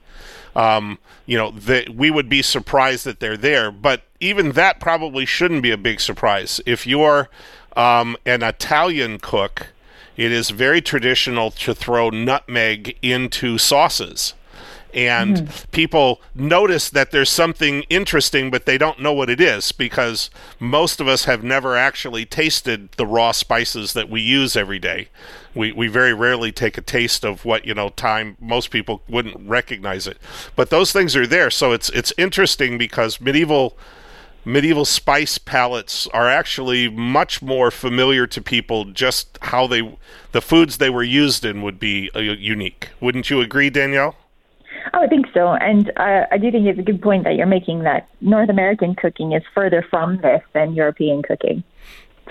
Um, 0.56 0.98
you 1.26 1.36
know, 1.36 1.50
that 1.50 1.90
we 1.90 2.10
would 2.10 2.28
be 2.28 2.42
surprised 2.42 3.04
that 3.04 3.20
they're 3.20 3.36
there, 3.36 3.70
but 3.70 4.02
even 4.20 4.52
that 4.52 4.80
probably 4.80 5.26
shouldn't 5.26 5.62
be 5.62 5.70
a 5.70 5.76
big 5.76 6.00
surprise. 6.00 6.60
If 6.66 6.86
you're 6.86 7.28
um, 7.76 8.16
an 8.26 8.42
Italian 8.42 9.18
cook, 9.18 9.68
it 10.16 10.32
is 10.32 10.50
very 10.50 10.80
traditional 10.80 11.50
to 11.52 11.74
throw 11.74 12.10
nutmeg 12.10 12.98
into 13.02 13.56
sauces. 13.58 14.34
And 14.94 15.50
people 15.70 16.20
notice 16.34 16.88
that 16.90 17.10
there's 17.10 17.30
something 17.30 17.82
interesting, 17.90 18.50
but 18.50 18.64
they 18.64 18.78
don't 18.78 19.00
know 19.00 19.12
what 19.12 19.28
it 19.28 19.40
is 19.40 19.70
because 19.72 20.30
most 20.58 21.00
of 21.00 21.08
us 21.08 21.24
have 21.24 21.44
never 21.44 21.76
actually 21.76 22.24
tasted 22.24 22.90
the 22.92 23.06
raw 23.06 23.32
spices 23.32 23.92
that 23.92 24.08
we 24.08 24.20
use 24.20 24.56
every 24.56 24.78
day. 24.78 25.08
We, 25.54 25.72
we 25.72 25.88
very 25.88 26.14
rarely 26.14 26.52
take 26.52 26.78
a 26.78 26.82
taste 26.82 27.24
of 27.24 27.44
what 27.44 27.66
you 27.66 27.74
know 27.74 27.90
time 27.90 28.36
most 28.40 28.70
people 28.70 29.02
wouldn't 29.08 29.48
recognize 29.48 30.06
it. 30.06 30.18
But 30.56 30.70
those 30.70 30.92
things 30.92 31.14
are 31.16 31.26
there. 31.26 31.50
So 31.50 31.72
it's 31.72 31.90
it's 31.90 32.12
interesting 32.16 32.78
because 32.78 33.20
medieval 33.20 33.76
medieval 34.44 34.84
spice 34.84 35.36
palettes 35.36 36.06
are 36.14 36.30
actually 36.30 36.88
much 36.88 37.42
more 37.42 37.70
familiar 37.70 38.26
to 38.26 38.40
people 38.40 38.86
just 38.86 39.38
how 39.42 39.66
they 39.66 39.98
the 40.32 40.40
foods 40.40 40.78
they 40.78 40.88
were 40.88 41.02
used 41.02 41.44
in 41.44 41.60
would 41.60 41.78
be 41.78 42.10
uh, 42.14 42.20
unique. 42.20 42.88
Wouldn't 43.00 43.28
you 43.28 43.40
agree 43.40 43.68
danielle 43.68 44.16
I 44.92 45.00
would 45.00 45.10
think 45.10 45.26
so, 45.34 45.52
and 45.52 45.90
uh, 45.96 46.26
I 46.30 46.38
do 46.38 46.50
think 46.50 46.66
it's 46.66 46.78
a 46.78 46.82
good 46.82 47.02
point 47.02 47.24
that 47.24 47.34
you're 47.34 47.46
making 47.46 47.82
that 47.82 48.08
North 48.20 48.48
American 48.48 48.94
cooking 48.94 49.32
is 49.32 49.42
further 49.54 49.84
from 49.88 50.18
this 50.18 50.42
than 50.52 50.74
European 50.74 51.22
cooking. 51.22 51.62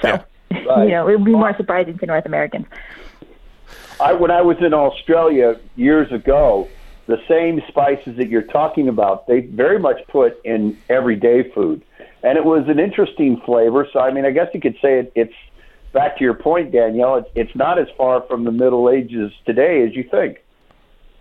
So, 0.01 0.07
yeah. 0.07 0.23
right. 0.65 0.85
you 0.85 0.91
know, 0.91 1.07
it 1.07 1.17
would 1.17 1.25
be 1.25 1.31
more 1.31 1.55
surprising 1.55 1.97
to 1.97 2.05
North 2.05 2.25
Americans. 2.25 2.65
I, 3.99 4.13
when 4.13 4.31
I 4.31 4.41
was 4.41 4.57
in 4.59 4.73
Australia 4.73 5.59
years 5.75 6.11
ago, 6.11 6.69
the 7.07 7.21
same 7.27 7.61
spices 7.67 8.17
that 8.17 8.29
you're 8.29 8.43
talking 8.43 8.87
about, 8.87 9.27
they 9.27 9.41
very 9.41 9.79
much 9.79 9.97
put 10.07 10.39
in 10.45 10.77
everyday 10.89 11.49
food, 11.51 11.81
and 12.23 12.37
it 12.37 12.45
was 12.45 12.67
an 12.67 12.79
interesting 12.79 13.41
flavor. 13.45 13.87
So, 13.91 13.99
I 13.99 14.11
mean, 14.11 14.25
I 14.25 14.31
guess 14.31 14.47
you 14.53 14.61
could 14.61 14.77
say 14.81 14.99
it, 14.99 15.11
it's 15.15 15.33
back 15.93 16.17
to 16.17 16.23
your 16.23 16.33
point, 16.33 16.71
Danielle. 16.71 17.15
It's, 17.15 17.29
it's 17.35 17.55
not 17.55 17.79
as 17.79 17.87
far 17.97 18.21
from 18.27 18.43
the 18.43 18.51
Middle 18.51 18.89
Ages 18.89 19.31
today 19.45 19.83
as 19.87 19.95
you 19.95 20.03
think. 20.03 20.43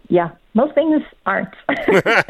Yeah, 0.09 0.31
most 0.57 0.75
things 0.75 1.03
aren't. 1.27 1.55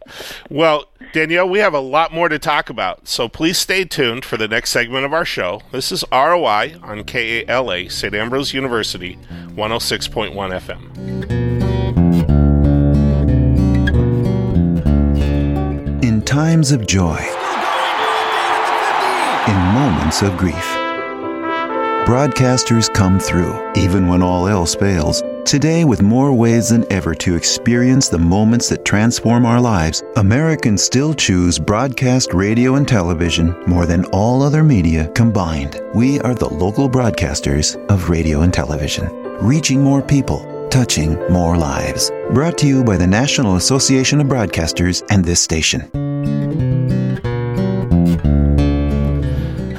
well, 0.50 0.86
Danielle, 1.12 1.48
we 1.48 1.58
have 1.58 1.74
a 1.74 1.80
lot 1.80 2.12
more 2.12 2.28
to 2.28 2.38
talk 2.38 2.70
about, 2.70 3.06
so 3.06 3.28
please 3.28 3.58
stay 3.58 3.84
tuned 3.84 4.24
for 4.24 4.38
the 4.38 4.48
next 4.48 4.70
segment 4.70 5.04
of 5.04 5.12
our 5.12 5.24
show. 5.24 5.60
This 5.70 5.92
is 5.92 6.02
ROI 6.10 6.76
on 6.82 7.04
KALA, 7.04 7.90
St. 7.90 8.14
Ambrose 8.14 8.54
University, 8.54 9.18
106.1 9.50 10.32
FM. 10.32 11.38
In 16.02 16.22
times 16.22 16.72
of 16.72 16.86
joy, 16.86 17.18
in 19.46 19.56
moments 19.74 20.22
of 20.22 20.34
grief, 20.38 20.54
broadcasters 22.06 22.92
come 22.94 23.20
through, 23.20 23.72
even 23.76 24.08
when 24.08 24.22
all 24.22 24.48
else 24.48 24.74
fails. 24.74 25.22
Today, 25.48 25.86
with 25.86 26.02
more 26.02 26.34
ways 26.34 26.68
than 26.68 26.84
ever 26.92 27.14
to 27.14 27.34
experience 27.34 28.10
the 28.10 28.18
moments 28.18 28.68
that 28.68 28.84
transform 28.84 29.46
our 29.46 29.58
lives, 29.58 30.04
Americans 30.16 30.82
still 30.82 31.14
choose 31.14 31.58
broadcast 31.58 32.34
radio 32.34 32.74
and 32.74 32.86
television 32.86 33.58
more 33.66 33.86
than 33.86 34.04
all 34.12 34.42
other 34.42 34.62
media 34.62 35.08
combined. 35.14 35.80
We 35.94 36.20
are 36.20 36.34
the 36.34 36.52
local 36.52 36.86
broadcasters 36.86 37.82
of 37.88 38.10
radio 38.10 38.42
and 38.42 38.52
television, 38.52 39.08
reaching 39.40 39.82
more 39.82 40.02
people, 40.02 40.68
touching 40.68 41.14
more 41.32 41.56
lives. 41.56 42.10
Brought 42.34 42.58
to 42.58 42.66
you 42.66 42.84
by 42.84 42.98
the 42.98 43.06
National 43.06 43.56
Association 43.56 44.20
of 44.20 44.26
Broadcasters 44.26 45.02
and 45.08 45.24
this 45.24 45.40
station. 45.40 46.67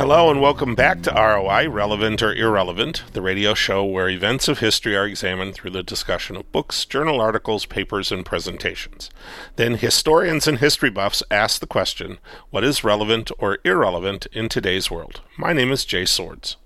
Hello 0.10 0.32
and 0.32 0.42
welcome 0.42 0.74
back 0.74 1.04
to 1.04 1.12
ROI, 1.12 1.70
Relevant 1.70 2.24
or 2.24 2.34
Irrelevant, 2.34 3.04
the 3.14 3.22
radio 3.22 3.54
show 3.54 3.86
where 3.86 4.10
events 4.10 4.48
of 4.48 4.58
history 4.58 4.96
are 4.96 5.06
examined 5.06 5.54
through 5.54 5.70
the 5.70 5.84
discussion 5.84 6.36
of 6.36 6.52
books, 6.52 6.84
journal 6.84 7.22
articles, 7.22 7.68
papers, 7.68 8.12
and 8.12 8.26
presentations. 8.26 9.12
Then 9.56 9.76
historians 9.76 10.48
and 10.48 10.58
history 10.58 10.90
buffs 10.90 11.22
ask 11.30 11.60
the 11.60 11.68
question 11.68 12.18
what 12.50 12.64
is 12.64 12.84
relevant 12.84 13.30
or 13.38 13.60
irrelevant 13.64 14.26
in 14.34 14.50
today's 14.50 14.90
world? 14.90 15.22
My 15.38 15.54
name 15.54 15.72
is 15.72 15.86
Jay 15.86 16.06
Swords. 16.06 16.58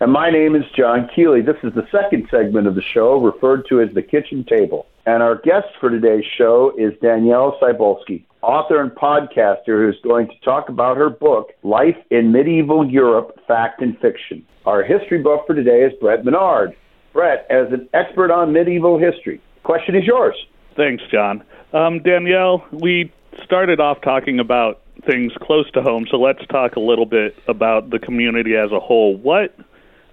And 0.00 0.10
my 0.10 0.32
name 0.32 0.56
is 0.56 0.64
John 0.76 1.08
Keeley. 1.14 1.42
This 1.42 1.62
is 1.62 1.72
the 1.74 1.86
second 1.92 2.26
segment 2.32 2.66
of 2.66 2.74
the 2.74 2.82
show 2.82 3.20
referred 3.20 3.66
to 3.68 3.80
as 3.80 3.94
the 3.94 4.02
kitchen 4.02 4.42
table. 4.42 4.86
And 5.06 5.22
our 5.22 5.36
guest 5.36 5.68
for 5.78 5.88
today's 5.88 6.26
show 6.36 6.72
is 6.76 6.98
Danielle 7.00 7.60
Cybulskie 7.62 8.24
author 8.42 8.80
and 8.80 8.90
podcaster 8.92 9.66
who's 9.66 10.00
going 10.02 10.28
to 10.28 10.40
talk 10.44 10.68
about 10.68 10.96
her 10.96 11.10
book, 11.10 11.52
Life 11.62 11.96
in 12.10 12.32
Medieval 12.32 12.88
Europe 12.88 13.38
Fact 13.46 13.82
and 13.82 13.98
Fiction. 13.98 14.44
Our 14.66 14.82
history 14.82 15.22
buff 15.22 15.40
for 15.46 15.54
today 15.54 15.82
is 15.82 15.92
Brett 16.00 16.24
Menard. 16.24 16.76
Brett, 17.12 17.46
as 17.50 17.72
an 17.72 17.88
expert 17.94 18.30
on 18.30 18.52
medieval 18.52 18.98
history, 18.98 19.40
question 19.64 19.96
is 19.96 20.04
yours. 20.04 20.36
Thanks, 20.76 21.02
John. 21.10 21.42
Um, 21.72 22.00
Danielle, 22.00 22.64
we 22.70 23.12
started 23.42 23.80
off 23.80 24.00
talking 24.00 24.38
about 24.38 24.80
things 25.04 25.32
close 25.40 25.70
to 25.72 25.82
home, 25.82 26.06
so 26.10 26.18
let's 26.18 26.44
talk 26.46 26.76
a 26.76 26.80
little 26.80 27.06
bit 27.06 27.36
about 27.48 27.90
the 27.90 27.98
community 27.98 28.56
as 28.56 28.70
a 28.72 28.80
whole. 28.80 29.16
What 29.16 29.56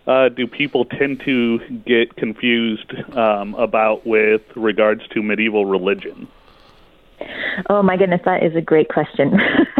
uh, 0.07 0.29
do 0.29 0.47
people 0.47 0.85
tend 0.85 1.21
to 1.21 1.59
get 1.85 2.15
confused 2.15 2.93
um, 3.15 3.55
about 3.55 4.05
with 4.05 4.41
regards 4.55 5.07
to 5.09 5.21
medieval 5.21 5.65
religion? 5.65 6.27
Oh 7.69 7.81
my 7.81 7.97
goodness, 7.97 8.21
that 8.25 8.43
is 8.43 8.55
a 8.55 8.61
great 8.61 8.89
question. 8.89 9.39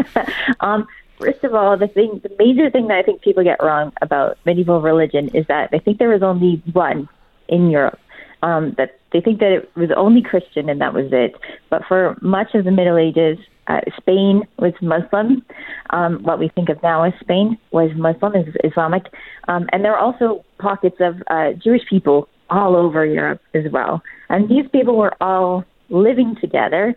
um, 0.60 0.88
first 1.20 1.44
of 1.44 1.54
all, 1.54 1.78
the 1.78 1.88
thing, 1.88 2.22
the 2.24 2.32
major 2.40 2.70
thing 2.70 2.88
that 2.88 2.98
I 2.98 3.04
think 3.04 3.22
people 3.22 3.44
get 3.44 3.62
wrong 3.62 3.92
about 4.02 4.38
medieval 4.46 4.82
religion 4.82 5.30
is 5.34 5.46
that 5.48 5.72
they 5.72 5.80
think 5.80 6.00
there 6.00 6.10
was 6.10 6.24
only 6.24 6.62
one 6.74 7.08
in 7.48 7.70
Europe. 7.70 8.00
Um, 8.44 8.76
that 8.78 9.00
they 9.12 9.22
think 9.22 9.40
that 9.40 9.52
it 9.52 9.76
was 9.76 9.90
only 9.96 10.22
Christian 10.22 10.70
and 10.70 10.80
that 10.82 10.94
was 10.94 11.08
it. 11.12 11.36
But 11.70 11.84
for 11.88 12.18
much 12.22 12.54
of 12.54 12.66
the 12.66 12.72
Middle 12.72 12.98
Ages, 12.98 13.40
uh, 13.68 13.80
Spain 13.98 14.44
was 14.60 14.74
Muslim. 14.82 15.44
Um, 15.90 16.22
what 16.22 16.38
we 16.38 16.50
think 16.50 16.70
of 16.70 16.82
now 16.84 17.04
as 17.04 17.14
Spain 17.20 17.58
was 17.72 17.92
Muslim, 17.96 18.36
is 18.36 18.54
Islamic, 18.64 19.04
um, 19.48 19.68
and 19.72 19.84
there 19.84 19.96
are 19.96 20.00
also 20.00 20.46
pockets 20.60 20.98
of 21.00 21.24
uh, 21.28 21.54
Jewish 21.54 21.82
people 21.90 22.30
all 22.50 22.76
over 22.76 23.06
Europe 23.06 23.42
as 23.54 23.72
well. 23.72 24.04
And 24.30 24.50
these 24.50 24.66
people 24.72 24.98
were 24.98 25.16
all 25.22 25.66
living 25.90 26.36
together 26.40 26.96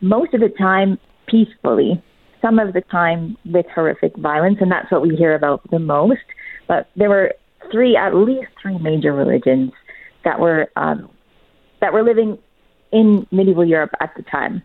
most 0.00 0.34
of 0.34 0.40
the 0.40 0.48
time 0.48 0.98
peacefully, 1.26 2.02
some 2.42 2.58
of 2.58 2.74
the 2.74 2.82
time 2.82 3.36
with 3.44 3.66
horrific 3.74 4.16
violence, 4.16 4.58
and 4.60 4.70
that's 4.70 4.90
what 4.90 5.02
we 5.02 5.16
hear 5.16 5.34
about 5.34 5.68
the 5.70 5.78
most. 5.78 6.20
But 6.68 6.90
there 6.96 7.08
were 7.08 7.34
three, 7.72 7.96
at 7.96 8.14
least 8.14 8.48
three 8.60 8.78
major 8.78 9.12
religions 9.12 9.72
that 10.24 10.38
were 10.40 10.68
um, 10.76 11.10
that 11.80 11.92
were 11.92 12.02
living 12.02 12.38
in 12.92 13.26
medieval 13.30 13.64
Europe 13.64 13.92
at 14.00 14.12
the 14.16 14.22
time. 14.22 14.62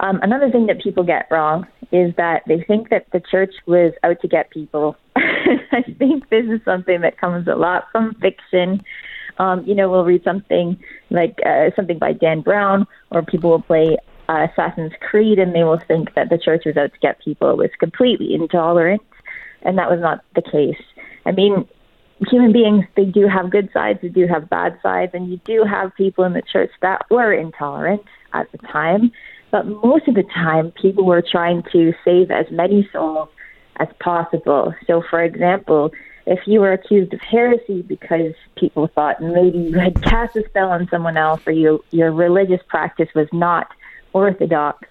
Um, 0.00 0.20
another 0.22 0.50
thing 0.50 0.66
that 0.66 0.80
people 0.80 1.04
get 1.04 1.28
wrong 1.30 1.66
is 1.92 2.14
that 2.16 2.42
they 2.46 2.62
think 2.62 2.88
that 2.88 3.06
the 3.12 3.20
church 3.20 3.54
was 3.66 3.92
out 4.02 4.20
to 4.22 4.28
get 4.28 4.50
people. 4.50 4.96
I 5.16 5.82
think 5.98 6.28
this 6.30 6.46
is 6.46 6.60
something 6.64 7.02
that 7.02 7.18
comes 7.18 7.46
a 7.46 7.54
lot 7.54 7.84
from 7.92 8.14
fiction. 8.14 8.82
Um, 9.38 9.64
you 9.64 9.74
know, 9.74 9.90
we'll 9.90 10.04
read 10.04 10.24
something 10.24 10.78
like 11.10 11.38
uh, 11.44 11.70
something 11.76 11.98
by 11.98 12.12
Dan 12.12 12.40
Brown, 12.40 12.86
or 13.10 13.22
people 13.22 13.50
will 13.50 13.62
play 13.62 13.96
uh, 14.28 14.46
Assassin's 14.50 14.92
Creed 15.00 15.38
and 15.38 15.54
they 15.54 15.64
will 15.64 15.80
think 15.80 16.14
that 16.14 16.30
the 16.30 16.38
church 16.38 16.62
was 16.66 16.76
out 16.76 16.92
to 16.92 16.98
get 17.00 17.20
people. 17.20 17.50
It 17.50 17.56
was 17.56 17.70
completely 17.78 18.34
intolerant, 18.34 19.02
and 19.62 19.78
that 19.78 19.90
was 19.90 20.00
not 20.00 20.24
the 20.34 20.42
case. 20.42 20.82
I 21.26 21.32
mean, 21.32 21.66
human 22.28 22.52
beings, 22.52 22.84
they 22.96 23.04
do 23.04 23.26
have 23.26 23.50
good 23.50 23.70
sides, 23.72 24.00
they 24.02 24.08
do 24.08 24.26
have 24.26 24.48
bad 24.48 24.78
sides, 24.82 25.12
and 25.14 25.30
you 25.30 25.38
do 25.44 25.64
have 25.64 25.94
people 25.96 26.24
in 26.24 26.32
the 26.32 26.42
church 26.42 26.70
that 26.80 27.04
were 27.10 27.32
intolerant 27.32 28.02
at 28.32 28.50
the 28.52 28.58
time. 28.58 29.12
But 29.50 29.66
most 29.66 30.08
of 30.08 30.14
the 30.14 30.22
time, 30.22 30.72
people 30.72 31.04
were 31.04 31.22
trying 31.22 31.62
to 31.72 31.92
save 32.04 32.30
as 32.30 32.46
many 32.50 32.88
souls 32.92 33.28
as 33.76 33.88
possible. 34.00 34.74
So, 34.86 35.02
for 35.08 35.22
example, 35.22 35.92
if 36.26 36.40
you 36.46 36.60
were 36.60 36.72
accused 36.72 37.12
of 37.12 37.20
heresy 37.20 37.82
because 37.82 38.34
people 38.56 38.88
thought 38.94 39.20
maybe 39.20 39.58
you 39.58 39.78
had 39.78 40.00
cast 40.02 40.36
a 40.36 40.44
spell 40.48 40.70
on 40.70 40.88
someone 40.88 41.16
else 41.16 41.40
or 41.46 41.52
you, 41.52 41.84
your 41.90 42.12
religious 42.12 42.60
practice 42.68 43.08
was 43.14 43.28
not 43.32 43.68
orthodox, 44.12 44.88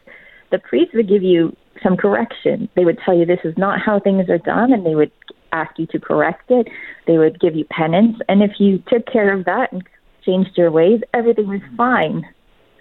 the 0.51 0.59
priest 0.59 0.93
would 0.93 1.07
give 1.07 1.23
you 1.23 1.55
some 1.81 1.97
correction. 1.97 2.69
They 2.75 2.85
would 2.85 2.99
tell 3.03 3.17
you 3.17 3.25
this 3.25 3.39
is 3.43 3.57
not 3.57 3.79
how 3.79 3.99
things 3.99 4.29
are 4.29 4.37
done, 4.37 4.73
and 4.73 4.85
they 4.85 4.95
would 4.95 5.11
ask 5.51 5.77
you 5.77 5.87
to 5.87 5.99
correct 5.99 6.49
it. 6.49 6.67
They 7.07 7.17
would 7.17 7.39
give 7.39 7.55
you 7.55 7.65
penance, 7.65 8.17
and 8.27 8.41
if 8.41 8.51
you 8.59 8.83
took 8.87 9.05
care 9.11 9.33
of 9.33 9.45
that 9.45 9.71
and 9.71 9.83
changed 10.25 10.51
your 10.55 10.71
ways, 10.71 11.01
everything 11.13 11.47
was 11.47 11.61
fine. 11.75 12.23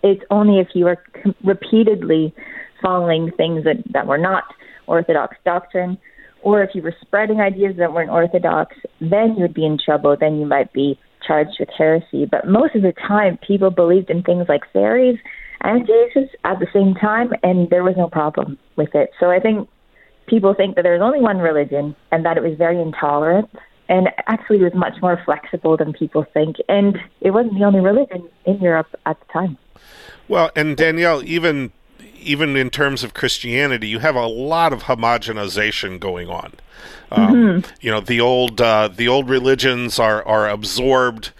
It's 0.02 0.22
only 0.30 0.60
if 0.60 0.68
you 0.74 0.84
were 0.86 1.02
repeatedly 1.44 2.34
following 2.82 3.30
things 3.36 3.64
that, 3.64 3.76
that 3.92 4.06
were 4.06 4.18
not 4.18 4.44
orthodox 4.86 5.36
doctrine, 5.44 5.98
or 6.42 6.62
if 6.62 6.70
you 6.74 6.82
were 6.82 6.94
spreading 7.00 7.40
ideas 7.40 7.76
that 7.78 7.92
weren't 7.92 8.10
orthodox, 8.10 8.76
then 9.00 9.34
you 9.36 9.42
would 9.42 9.54
be 9.54 9.66
in 9.66 9.78
trouble. 9.78 10.16
Then 10.18 10.38
you 10.38 10.46
might 10.46 10.72
be 10.72 10.98
charged 11.26 11.56
with 11.60 11.68
heresy. 11.76 12.24
But 12.24 12.48
most 12.48 12.74
of 12.74 12.82
the 12.82 12.92
time, 12.92 13.38
people 13.46 13.70
believed 13.70 14.08
in 14.08 14.22
things 14.22 14.46
like 14.48 14.62
fairies 14.72 15.18
and 15.62 15.86
Jesus 15.86 16.30
at 16.44 16.58
the 16.58 16.66
same 16.72 16.94
time, 16.94 17.32
and 17.42 17.68
there 17.70 17.84
was 17.84 17.96
no 17.96 18.08
problem 18.08 18.58
with 18.76 18.94
it. 18.94 19.10
So 19.18 19.30
I 19.30 19.40
think 19.40 19.68
people 20.26 20.54
think 20.54 20.76
that 20.76 20.82
there's 20.82 21.02
only 21.02 21.20
one 21.20 21.38
religion 21.38 21.94
and 22.12 22.24
that 22.24 22.36
it 22.36 22.42
was 22.42 22.56
very 22.56 22.80
intolerant 22.80 23.50
and 23.88 24.08
actually 24.28 24.62
was 24.62 24.72
much 24.74 24.94
more 25.02 25.20
flexible 25.24 25.76
than 25.76 25.92
people 25.92 26.24
think. 26.32 26.56
And 26.68 26.96
it 27.20 27.32
wasn't 27.32 27.58
the 27.58 27.64
only 27.64 27.80
religion 27.80 28.28
in 28.46 28.60
Europe 28.60 28.88
at 29.04 29.18
the 29.18 29.26
time. 29.32 29.58
Well, 30.28 30.50
and 30.54 30.76
Danielle, 30.76 31.22
even 31.24 31.72
even 32.22 32.54
in 32.54 32.70
terms 32.70 33.02
of 33.02 33.14
Christianity, 33.14 33.88
you 33.88 33.98
have 33.98 34.14
a 34.14 34.26
lot 34.26 34.72
of 34.72 34.84
homogenization 34.84 35.98
going 35.98 36.28
on. 36.28 36.52
Um, 37.10 37.34
mm-hmm. 37.34 37.74
You 37.80 37.90
know, 37.90 38.00
the 38.00 38.20
old 38.20 38.60
uh, 38.60 38.88
the 38.88 39.08
old 39.08 39.28
religions 39.28 39.98
are 39.98 40.24
are 40.26 40.48
absorbed 40.48 41.32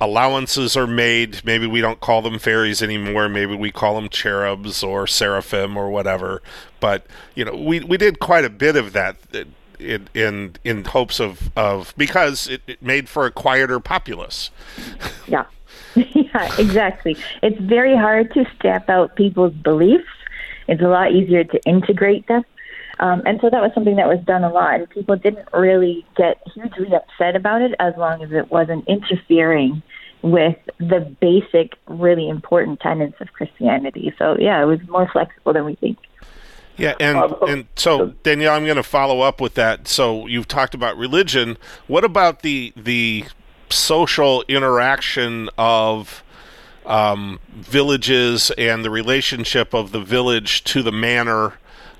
allowances 0.00 0.76
are 0.76 0.86
made. 0.86 1.44
Maybe 1.44 1.66
we 1.66 1.80
don't 1.80 2.00
call 2.00 2.22
them 2.22 2.38
fairies 2.38 2.82
anymore. 2.82 3.28
Maybe 3.28 3.54
we 3.54 3.70
call 3.70 3.94
them 3.96 4.08
cherubs 4.08 4.82
or 4.82 5.06
seraphim 5.06 5.76
or 5.76 5.90
whatever. 5.90 6.42
But 6.80 7.06
you 7.34 7.44
know, 7.44 7.54
we 7.54 7.80
we 7.80 7.96
did 7.96 8.18
quite 8.18 8.44
a 8.44 8.50
bit 8.50 8.76
of 8.76 8.92
that 8.92 9.16
in 9.78 10.08
in, 10.14 10.56
in 10.64 10.84
hopes 10.84 11.20
of 11.20 11.50
of 11.56 11.94
because 11.96 12.48
it, 12.48 12.62
it 12.66 12.82
made 12.82 13.08
for 13.08 13.26
a 13.26 13.30
quieter 13.30 13.80
populace. 13.80 14.50
Yeah. 15.26 15.44
yeah, 15.94 16.54
exactly. 16.58 17.16
It's 17.42 17.58
very 17.60 17.96
hard 17.96 18.32
to 18.34 18.44
stamp 18.56 18.88
out 18.88 19.16
people's 19.16 19.54
beliefs. 19.54 20.04
It's 20.68 20.80
a 20.82 20.88
lot 20.88 21.12
easier 21.12 21.42
to 21.42 21.60
integrate 21.64 22.28
them. 22.28 22.44
Um, 23.00 23.22
and 23.24 23.40
so 23.40 23.48
that 23.48 23.62
was 23.62 23.72
something 23.74 23.96
that 23.96 24.06
was 24.06 24.20
done 24.26 24.44
a 24.44 24.52
lot, 24.52 24.74
and 24.74 24.90
people 24.90 25.16
didn't 25.16 25.48
really 25.54 26.04
get 26.16 26.36
hugely 26.54 26.94
upset 26.94 27.34
about 27.34 27.62
it 27.62 27.74
as 27.80 27.94
long 27.96 28.22
as 28.22 28.30
it 28.30 28.50
wasn't 28.50 28.86
interfering 28.86 29.82
with 30.20 30.58
the 30.78 31.00
basic, 31.18 31.72
really 31.86 32.28
important 32.28 32.78
tenets 32.80 33.18
of 33.20 33.32
Christianity. 33.32 34.12
So 34.18 34.36
yeah, 34.38 34.62
it 34.62 34.66
was 34.66 34.80
more 34.86 35.08
flexible 35.10 35.54
than 35.54 35.64
we 35.64 35.76
think. 35.76 35.96
Yeah, 36.76 36.94
and 37.00 37.16
uh, 37.16 37.36
and 37.48 37.66
so 37.74 38.08
Danielle, 38.22 38.54
I'm 38.54 38.64
going 38.64 38.76
to 38.76 38.82
follow 38.82 39.22
up 39.22 39.40
with 39.40 39.54
that. 39.54 39.88
So 39.88 40.26
you've 40.26 40.48
talked 40.48 40.74
about 40.74 40.98
religion. 40.98 41.56
What 41.86 42.04
about 42.04 42.42
the 42.42 42.74
the 42.76 43.24
social 43.70 44.44
interaction 44.46 45.48
of 45.56 46.22
um, 46.84 47.40
villages 47.50 48.50
and 48.58 48.84
the 48.84 48.90
relationship 48.90 49.74
of 49.74 49.92
the 49.92 50.00
village 50.00 50.64
to 50.64 50.82
the 50.82 50.92
manor? 50.92 51.54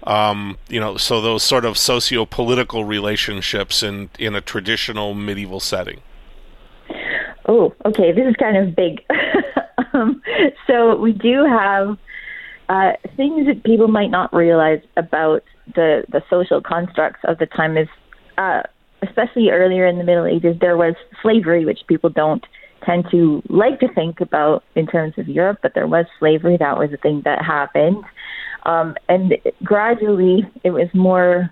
Um, 0.04 0.57
you 0.69 0.80
know, 0.80 0.97
so 0.97 1.21
those 1.21 1.42
sort 1.42 1.64
of 1.64 1.76
socio-political 1.76 2.85
relationships 2.85 3.83
in 3.83 4.11
in 4.19 4.35
a 4.35 4.40
traditional 4.40 5.14
medieval 5.14 5.61
setting. 5.61 6.00
Oh, 7.47 7.75
okay. 7.85 8.12
This 8.12 8.26
is 8.28 8.37
kind 8.37 8.57
of 8.57 8.76
big. 8.76 9.04
um, 9.92 10.23
so 10.66 10.97
we 10.97 11.12
do 11.12 11.45
have 11.45 11.99
uh, 12.69 12.92
things 13.16 13.47
that 13.47 13.64
people 13.64 13.88
might 13.88 14.11
not 14.11 14.33
realize 14.33 14.80
about 14.97 15.42
the 15.75 16.04
the 16.09 16.23
social 16.30 16.61
constructs 16.61 17.21
of 17.25 17.38
the 17.38 17.47
time 17.47 17.76
is, 17.76 17.88
uh, 18.38 18.62
especially 19.02 19.50
earlier 19.50 19.87
in 19.87 19.99
the 19.99 20.04
Middle 20.04 20.26
Ages, 20.26 20.57
there 20.61 20.76
was 20.76 20.95
slavery, 21.23 21.64
which 21.64 21.80
people 21.88 22.11
don't 22.11 22.45
tend 22.85 23.07
to 23.11 23.42
like 23.49 23.80
to 23.80 23.92
think 23.92 24.21
about 24.21 24.62
in 24.75 24.87
terms 24.87 25.14
of 25.19 25.28
Europe, 25.28 25.59
but 25.62 25.75
there 25.75 25.87
was 25.87 26.07
slavery. 26.19 26.57
That 26.57 26.78
was 26.78 26.92
a 26.92 26.97
thing 26.97 27.23
that 27.25 27.45
happened. 27.45 28.04
Um, 28.64 28.95
and 29.09 29.35
gradually, 29.64 30.43
it 30.64 30.71
was 30.71 30.88
more 30.95 31.50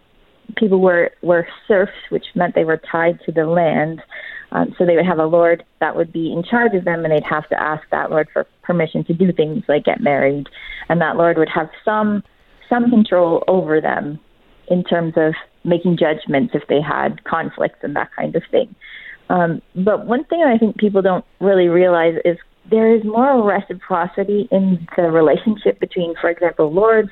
people 0.57 0.81
were 0.81 1.11
were 1.23 1.47
serfs, 1.67 1.93
which 2.11 2.27
meant 2.35 2.55
they 2.55 2.65
were 2.65 2.81
tied 2.91 3.21
to 3.27 3.33
the 3.33 3.47
land. 3.47 4.03
Um, 4.51 4.75
so 4.79 4.87
they 4.87 4.97
would 4.97 5.05
have 5.05 5.19
a 5.19 5.27
lord 5.27 5.63
that 5.81 5.95
would 5.95 6.11
be 6.11 6.33
in 6.33 6.43
charge 6.43 6.75
of 6.75 6.85
them, 6.85 7.05
and 7.05 7.13
they'd 7.13 7.23
have 7.29 7.49
to 7.51 7.63
ask 7.63 7.83
that 7.91 8.11
lord 8.11 8.29
for 8.33 8.47
permission 8.63 9.05
to 9.05 9.13
do 9.13 9.31
things 9.31 9.65
like 9.69 9.85
get 9.85 10.01
married, 10.01 10.47
and 10.89 11.01
that 11.01 11.17
lord 11.17 11.37
would 11.37 11.51
have 11.55 11.69
some 11.85 12.23
some 12.69 12.91
control 12.91 13.45
over 13.47 13.81
them 13.81 14.19
in 14.69 14.85
terms 14.85 15.15
of 15.17 15.35
making 15.65 15.99
judgments 15.99 16.55
if 16.55 16.63
they 16.69 16.81
had 16.81 17.25
conflicts 17.25 17.79
and 17.83 17.97
that 17.97 18.09
kind 18.17 18.35
of 18.37 18.43
thing. 18.51 18.75
Um, 19.31 19.61
but 19.75 20.07
one 20.07 20.25
thing 20.25 20.43
I 20.43 20.57
think 20.57 20.79
people 20.79 21.03
don't 21.03 21.25
really 21.41 21.69
realize 21.69 22.15
is 22.25 22.39
there 22.71 22.95
is 22.95 23.05
more 23.05 23.43
reciprocity 23.43 24.49
in 24.51 24.87
the 24.97 25.05
relationship 25.05 25.81
between, 25.81 26.15
for 26.21 26.31
example, 26.31 26.73
lords 26.73 27.11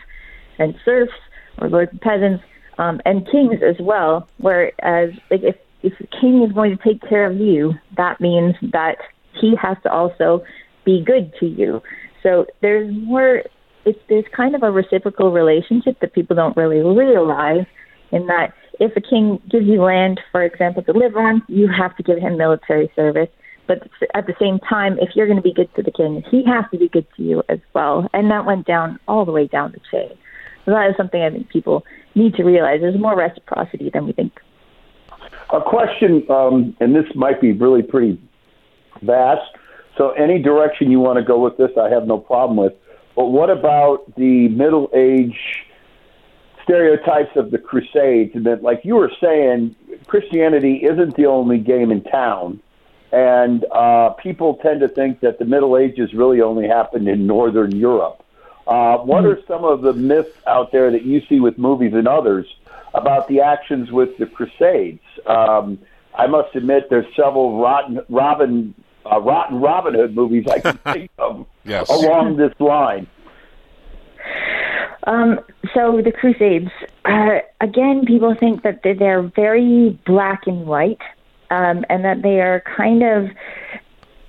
and 0.59 0.75
serfs 0.85 1.13
or 1.59 1.69
lords 1.69 1.91
and 1.93 2.01
peasants 2.01 2.45
um, 2.79 3.01
and 3.05 3.27
kings 3.31 3.61
as 3.67 3.77
well. 3.81 4.29
Whereas, 4.39 5.11
like 5.31 5.43
if 5.43 5.57
if 5.83 5.93
the 5.99 6.07
king 6.21 6.43
is 6.43 6.53
going 6.53 6.77
to 6.77 6.83
take 6.83 7.01
care 7.09 7.31
of 7.31 7.39
you, 7.39 7.75
that 7.97 8.21
means 8.21 8.55
that 8.73 8.97
he 9.41 9.55
has 9.61 9.77
to 9.85 9.91
also 9.91 10.43
be 10.85 11.03
good 11.05 11.33
to 11.41 11.47
you. 11.47 11.83
So 12.23 12.47
there's 12.61 12.93
more. 12.95 13.43
It's 13.85 13.99
there's 14.09 14.25
kind 14.37 14.55
of 14.55 14.63
a 14.63 14.71
reciprocal 14.71 15.33
relationship 15.33 16.01
that 16.01 16.13
people 16.13 16.37
don't 16.37 16.57
really 16.57 16.81
realize. 16.81 17.67
In 18.13 18.27
that, 18.27 18.55
if 18.79 18.97
a 18.97 19.01
king 19.01 19.43
gives 19.51 19.67
you 19.67 19.83
land, 19.83 20.21
for 20.31 20.45
example, 20.45 20.83
to 20.85 20.93
live 20.93 21.17
on, 21.17 21.43
you 21.49 21.69
have 21.69 21.97
to 21.97 22.03
give 22.05 22.19
him 22.19 22.37
military 22.37 22.91
service 22.95 23.29
but 23.67 23.89
at 24.15 24.27
the 24.27 24.35
same 24.41 24.59
time, 24.61 24.99
if 25.01 25.11
you're 25.15 25.27
going 25.27 25.37
to 25.37 25.43
be 25.43 25.53
good 25.53 25.73
to 25.75 25.83
the 25.83 25.91
king, 25.91 26.23
he 26.31 26.45
has 26.45 26.65
to 26.71 26.79
be 26.79 26.89
good 26.89 27.07
to 27.17 27.23
you 27.23 27.43
as 27.49 27.59
well. 27.75 28.09
And 28.13 28.31
that 28.31 28.47
went 28.47 28.67
down 28.67 28.99
all 29.09 29.25
the 29.25 29.33
way 29.33 29.47
down 29.47 29.73
the 29.73 29.81
chain. 29.91 30.17
So 30.65 30.73
that 30.73 30.91
is 30.91 30.97
something 30.97 31.23
I 31.23 31.31
think 31.31 31.49
people 31.49 31.85
need 32.15 32.35
to 32.35 32.45
realize. 32.45 32.81
There's 32.81 32.99
more 32.99 33.17
reciprocity 33.17 33.91
than 33.91 34.07
we 34.07 34.13
think. 34.13 34.41
A 35.53 35.61
question, 35.61 36.27
um, 36.29 36.77
and 36.81 36.95
this 36.95 37.07
might 37.15 37.41
be 37.41 37.53
really 37.53 37.83
pretty 37.83 38.21
vast. 39.03 39.49
So 39.97 40.11
any 40.11 40.43
direction 40.43 40.91
you 40.91 41.01
want 41.01 41.19
to 41.19 41.25
go 41.25 41.39
with 41.39 41.57
this, 41.57 41.71
I 41.81 41.89
have 41.89 42.07
no 42.07 42.19
problem 42.19 42.57
with. 42.57 42.73
But 43.15 43.27
what 43.27 43.49
about 43.49 44.15
the 44.17 44.49
Middle 44.49 44.91
Age 44.95 45.39
stereotypes 46.65 47.37
of 47.37 47.51
the 47.51 47.59
Crusades? 47.59 48.33
And 48.35 48.45
that, 48.47 48.63
like 48.63 48.81
you 48.85 48.97
were 48.97 49.11
saying, 49.23 49.75
Christianity 50.07 50.81
isn't 50.83 51.17
the 51.17 51.27
only 51.27 51.59
game 51.59 51.91
in 51.91 52.03
town 52.03 52.61
and 53.13 53.65
uh, 53.73 54.11
people 54.11 54.59
tend 54.63 54.81
to 54.81 54.89
think 54.89 55.21
that 55.21 55.39
the 55.39 55.45
Middle 55.45 55.77
Ages 55.77 56.13
really 56.13 56.41
only 56.41 56.67
happened 56.67 57.09
in 57.09 57.27
Northern 57.27 57.75
Europe. 57.75 58.23
Uh, 58.67 58.99
what 58.99 59.23
mm-hmm. 59.23 59.41
are 59.41 59.47
some 59.47 59.65
of 59.65 59.83
the 59.83 59.93
myths 59.93 60.37
out 60.47 60.73
there 60.73 60.91
that 60.91 61.05
you 61.05 61.23
see 61.29 61.39
with 61.39 61.57
movies 61.57 61.93
and 61.95 62.09
others 62.09 62.47
about 62.95 63.29
the 63.29 63.41
actions 63.41 63.93
with 63.93 64.17
the 64.19 64.27
Crusades? 64.27 65.03
Um, 65.27 65.79
I 66.15 66.27
must 66.27 66.55
admit, 66.57 66.91
there's 66.91 67.07
several 67.15 67.61
rotten 67.61 68.01
Robin, 68.09 68.75
uh, 69.11 69.21
rotten 69.21 69.61
Robin 69.61 69.95
Hood 69.95 70.17
movies 70.17 70.47
I 70.51 70.59
can 70.59 70.79
think 70.93 71.11
of 71.19 71.47
yes. 71.65 71.89
along 71.89 72.37
this 72.39 72.53
line. 72.59 73.07
Um, 75.07 75.39
so 75.73 76.01
the 76.03 76.11
Crusades, 76.11 76.71
uh, 77.05 77.39
again, 77.61 78.05
people 78.05 78.35
think 78.35 78.65
that 78.65 78.81
they're 78.83 79.23
very 79.23 79.97
black 80.05 80.43
and 80.47 80.67
white 80.67 80.99
um, 81.51 81.85
and 81.89 82.05
that 82.05 82.23
they 82.23 82.41
are 82.41 82.63
kind 82.77 83.03
of 83.03 83.31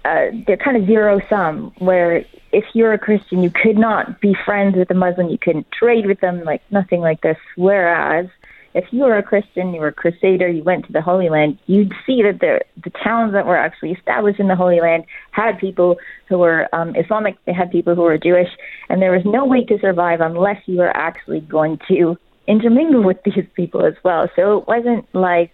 uh, 0.06 0.32
they're 0.46 0.58
kind 0.58 0.78
of 0.78 0.86
zero 0.86 1.20
sum. 1.30 1.74
Where 1.80 2.26
if 2.52 2.66
you're 2.74 2.94
a 2.94 3.00
Christian, 3.00 3.44
you 3.44 3.52
could 3.52 3.78
not 3.78 4.22
be 4.22 4.36
friends 4.46 4.76
with 4.78 4.90
a 4.90 4.94
Muslim, 4.94 5.30
you 5.30 5.38
couldn't 5.38 5.68
trade 5.72 6.06
with 6.06 6.22
them, 6.22 6.44
like 6.44 6.62
nothing 6.72 7.02
like 7.02 7.22
this. 7.22 7.38
Whereas 7.56 8.28
if 8.74 8.86
you 8.92 9.04
were 9.04 9.18
a 9.18 9.24
Christian, 9.24 9.74
you 9.74 9.82
were 9.82 9.88
a 9.88 9.94
Crusader, 9.94 10.48
you 10.48 10.64
went 10.64 10.86
to 10.86 10.94
the 10.94 11.02
Holy 11.02 11.30
Land, 11.30 11.58
you'd 11.66 11.94
see 12.06 12.22
that 12.22 12.40
the 12.40 12.60
the 12.84 12.92
towns 13.04 13.34
that 13.34 13.46
were 13.46 13.58
actually 13.58 13.92
established 13.92 14.40
in 14.40 14.48
the 14.48 14.56
Holy 14.56 14.80
Land 14.80 15.06
had 15.32 15.58
people 15.58 15.98
who 16.30 16.38
were 16.38 16.68
um, 16.74 16.96
Islamic, 16.96 17.38
they 17.46 17.54
had 17.54 17.72
people 17.72 17.96
who 17.96 18.04
were 18.04 18.18
Jewish, 18.18 18.50
and 18.90 19.02
there 19.02 19.12
was 19.12 19.24
no 19.26 19.46
way 19.46 19.64
to 19.66 19.80
survive 19.80 20.22
unless 20.22 20.62
you 20.68 20.78
were 20.78 20.96
actually 20.96 21.42
going 21.42 21.80
to 21.88 22.18
intermingle 22.48 23.04
with 23.04 23.18
these 23.26 23.46
people 23.56 23.86
as 23.86 23.96
well. 24.04 24.30
So 24.36 24.60
it 24.60 24.68
wasn't 24.68 25.06
like 25.14 25.54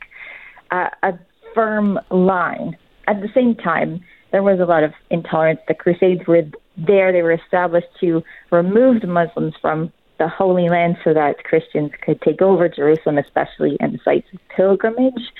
a, 0.71 0.91
a 1.01 1.19
firm 1.53 1.99
line. 2.09 2.77
At 3.07 3.21
the 3.21 3.29
same 3.33 3.55
time, 3.55 4.01
there 4.31 4.43
was 4.43 4.59
a 4.59 4.65
lot 4.65 4.83
of 4.83 4.93
intolerance. 5.09 5.59
The 5.67 5.73
Crusades 5.73 6.25
were 6.27 6.43
there, 6.77 7.11
they 7.11 7.21
were 7.21 7.33
established 7.33 7.87
to 7.99 8.23
remove 8.51 9.01
the 9.01 9.07
Muslims 9.07 9.53
from 9.61 9.91
the 10.19 10.27
Holy 10.27 10.69
Land 10.69 10.97
so 11.03 11.13
that 11.13 11.43
Christians 11.43 11.91
could 12.03 12.21
take 12.21 12.41
over 12.41 12.69
Jerusalem, 12.69 13.17
especially 13.17 13.77
in 13.79 13.93
the 13.93 13.99
sites 14.03 14.27
of 14.33 14.39
pilgrimage. 14.55 15.31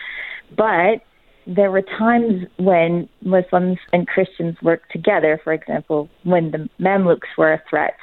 But 0.56 1.02
there 1.48 1.72
were 1.72 1.82
times 1.82 2.46
when 2.58 3.10
Muslims 3.22 3.78
and 3.92 4.08
Christians 4.08 4.58
worked 4.62 4.92
together. 4.92 5.40
For 5.44 5.54
example, 5.54 6.10
when 6.24 6.52
the 6.52 6.70
Mamluks 6.80 7.38
were 7.38 7.54
a 7.54 7.62
threat, 7.70 7.96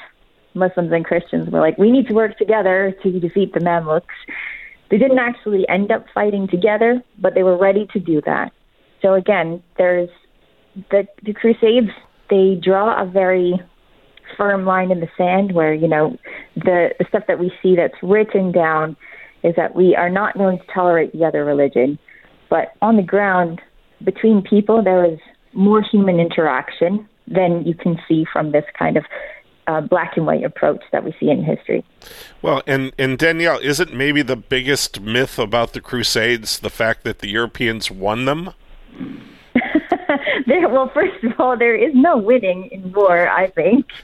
Muslims 0.54 0.92
and 0.92 1.04
Christians 1.04 1.50
were 1.50 1.60
like, 1.60 1.78
we 1.78 1.90
need 1.90 2.08
to 2.08 2.14
work 2.14 2.36
together 2.38 2.94
to 3.02 3.20
defeat 3.20 3.52
the 3.52 3.60
Mamluks. 3.60 4.02
They 4.90 4.98
didn't 4.98 5.18
actually 5.18 5.68
end 5.68 5.92
up 5.92 6.04
fighting 6.12 6.48
together, 6.48 7.02
but 7.18 7.34
they 7.34 7.42
were 7.42 7.56
ready 7.56 7.86
to 7.92 8.00
do 8.00 8.20
that. 8.26 8.52
So 9.02 9.14
again, 9.14 9.62
there's 9.78 10.10
the 10.90 11.06
the 11.22 11.32
Crusades. 11.32 11.90
They 12.28 12.60
draw 12.62 13.00
a 13.00 13.06
very 13.06 13.60
firm 14.36 14.64
line 14.64 14.90
in 14.90 15.00
the 15.00 15.08
sand 15.16 15.52
where 15.52 15.74
you 15.74 15.88
know 15.88 16.16
the 16.56 16.90
the 16.98 17.04
stuff 17.08 17.24
that 17.28 17.38
we 17.38 17.52
see 17.62 17.76
that's 17.76 17.94
written 18.02 18.52
down 18.52 18.96
is 19.42 19.54
that 19.56 19.74
we 19.74 19.96
are 19.96 20.10
not 20.10 20.36
going 20.36 20.58
to 20.58 20.64
tolerate 20.72 21.12
the 21.12 21.24
other 21.24 21.44
religion, 21.44 21.98
but 22.48 22.72
on 22.82 22.96
the 22.96 23.02
ground 23.02 23.60
between 24.04 24.42
people 24.42 24.82
there 24.82 25.04
is 25.04 25.18
more 25.52 25.82
human 25.82 26.20
interaction 26.20 27.08
than 27.26 27.64
you 27.64 27.74
can 27.74 27.98
see 28.08 28.24
from 28.32 28.52
this 28.52 28.64
kind 28.78 28.96
of 28.96 29.04
uh, 29.70 29.80
black 29.80 30.16
and 30.16 30.26
white 30.26 30.44
approach 30.44 30.82
that 30.90 31.04
we 31.04 31.14
see 31.20 31.30
in 31.30 31.44
history. 31.44 31.84
Well, 32.42 32.62
and, 32.66 32.92
and 32.98 33.16
Danielle, 33.16 33.60
isn't 33.62 33.94
maybe 33.94 34.22
the 34.22 34.36
biggest 34.36 35.00
myth 35.00 35.38
about 35.38 35.74
the 35.74 35.80
Crusades 35.80 36.58
the 36.58 36.70
fact 36.70 37.04
that 37.04 37.20
the 37.20 37.28
Europeans 37.28 37.90
won 37.90 38.24
them? 38.24 38.50
there, 40.46 40.68
well, 40.68 40.90
first 40.92 41.22
of 41.22 41.38
all, 41.38 41.56
there 41.56 41.76
is 41.76 41.92
no 41.94 42.18
winning 42.18 42.68
in 42.72 42.92
war, 42.92 43.28
I 43.28 43.48
think. 43.48 43.86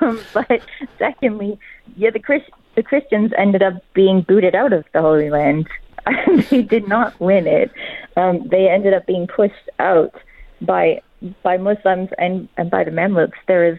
Um, 0.00 0.20
but 0.32 0.60
secondly, 0.98 1.58
yeah, 1.96 2.10
the, 2.10 2.18
Chris, 2.18 2.42
the 2.74 2.82
Christians 2.82 3.32
ended 3.38 3.62
up 3.62 3.74
being 3.94 4.22
booted 4.22 4.54
out 4.54 4.72
of 4.72 4.84
the 4.92 5.00
Holy 5.00 5.30
Land. 5.30 5.68
they 6.50 6.62
did 6.62 6.88
not 6.88 7.18
win 7.20 7.46
it. 7.46 7.70
Um, 8.16 8.48
they 8.48 8.68
ended 8.68 8.92
up 8.92 9.06
being 9.06 9.26
pushed 9.26 9.68
out 9.78 10.14
by 10.60 11.00
by 11.42 11.56
Muslims 11.56 12.10
and, 12.18 12.48
and 12.56 12.70
by 12.70 12.84
the 12.84 12.90
Mamluks. 12.90 13.38
There 13.46 13.64
is 13.64 13.78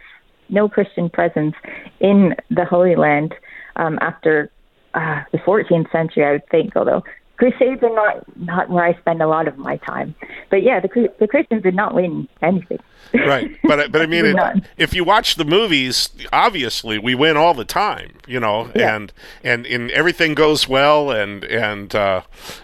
no 0.49 0.69
Christian 0.69 1.09
presence 1.09 1.55
in 1.99 2.35
the 2.49 2.65
Holy 2.65 2.95
Land 2.95 3.33
um, 3.75 3.97
after 4.01 4.51
uh, 4.93 5.21
the 5.31 5.37
14th 5.39 5.91
century, 5.91 6.23
I 6.23 6.33
would 6.33 6.49
think, 6.49 6.75
although 6.75 7.03
Crusades 7.37 7.83
are 7.83 7.93
not 7.93 8.37
not 8.37 8.69
where 8.69 8.85
I 8.85 8.97
spend 8.99 9.21
a 9.21 9.27
lot 9.27 9.47
of 9.47 9.57
my 9.57 9.77
time, 9.77 10.15
but 10.49 10.63
yeah, 10.63 10.79
the 10.79 11.11
the 11.19 11.27
Christians 11.27 11.63
did 11.63 11.75
not 11.75 11.93
win 11.93 12.29
anything. 12.41 12.79
right, 13.13 13.57
but 13.63 13.91
but 13.91 14.01
I 14.01 14.05
mean, 14.07 14.25
it, 14.25 14.63
if 14.77 14.93
you 14.93 15.03
watch 15.03 15.35
the 15.35 15.43
movies, 15.43 16.09
obviously 16.31 16.97
we 16.97 17.13
win 17.13 17.35
all 17.35 17.53
the 17.53 17.65
time, 17.65 18.13
you 18.25 18.39
know, 18.39 18.71
yeah. 18.73 18.95
and 18.95 19.13
and 19.43 19.65
and 19.65 19.91
everything 19.91 20.33
goes 20.33 20.67
well, 20.69 21.11
and 21.11 21.43
and 21.43 21.93
uh, 21.93 22.21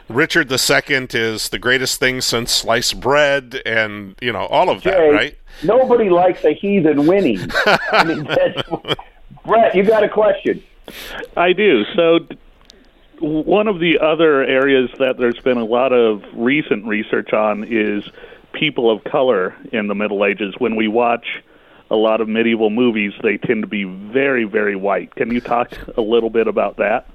Richard 0.08 0.50
II 0.50 1.08
is 1.14 1.50
the 1.50 1.60
greatest 1.60 2.00
thing 2.00 2.22
since 2.22 2.52
sliced 2.52 3.02
bread, 3.02 3.62
and 3.66 4.16
you 4.22 4.32
know 4.32 4.46
all 4.46 4.70
of 4.70 4.84
that, 4.84 4.98
right? 4.98 5.38
Nobody 5.64 6.10
likes 6.10 6.46
a 6.46 6.54
heathen 6.54 7.08
winning. 7.08 7.40
I 7.66 8.06
mean, 8.06 8.24
Brett, 9.46 9.76
you 9.76 9.84
got 9.84 10.04
a 10.04 10.10
question? 10.10 10.64
I 11.36 11.54
do. 11.54 11.84
So 11.96 12.20
one 13.22 13.68
of 13.68 13.80
the 13.80 14.00
other 14.00 14.44
areas 14.44 14.90
that 15.00 15.18
there's 15.18 15.40
been 15.40 15.58
a 15.58 15.66
lot 15.66 15.94
of 15.94 16.24
recent 16.34 16.86
research 16.86 17.34
on 17.34 17.64
is 17.64 18.04
people 18.54 18.92
of 18.92 19.04
color 19.04 19.56
in 19.72 19.88
the 19.88 19.96
Middle 19.96 20.26
Ages. 20.26 20.56
When 20.58 20.76
we 20.76 20.88
watch 20.88 21.26
a 21.90 21.96
lot 21.96 22.22
of 22.22 22.28
medieval 22.28 22.70
movies, 22.70 23.14
they 23.22 23.38
tend 23.38 23.64
to 23.64 23.68
be 23.68 23.84
very, 23.84 24.46
very 24.46 24.76
white. 24.76 25.14
Can 25.16 25.32
you 25.32 25.42
talk 25.42 25.72
a 25.98 26.02
little 26.02 26.30
bit 26.30 26.48
about 26.48 26.78
that? 26.78 27.08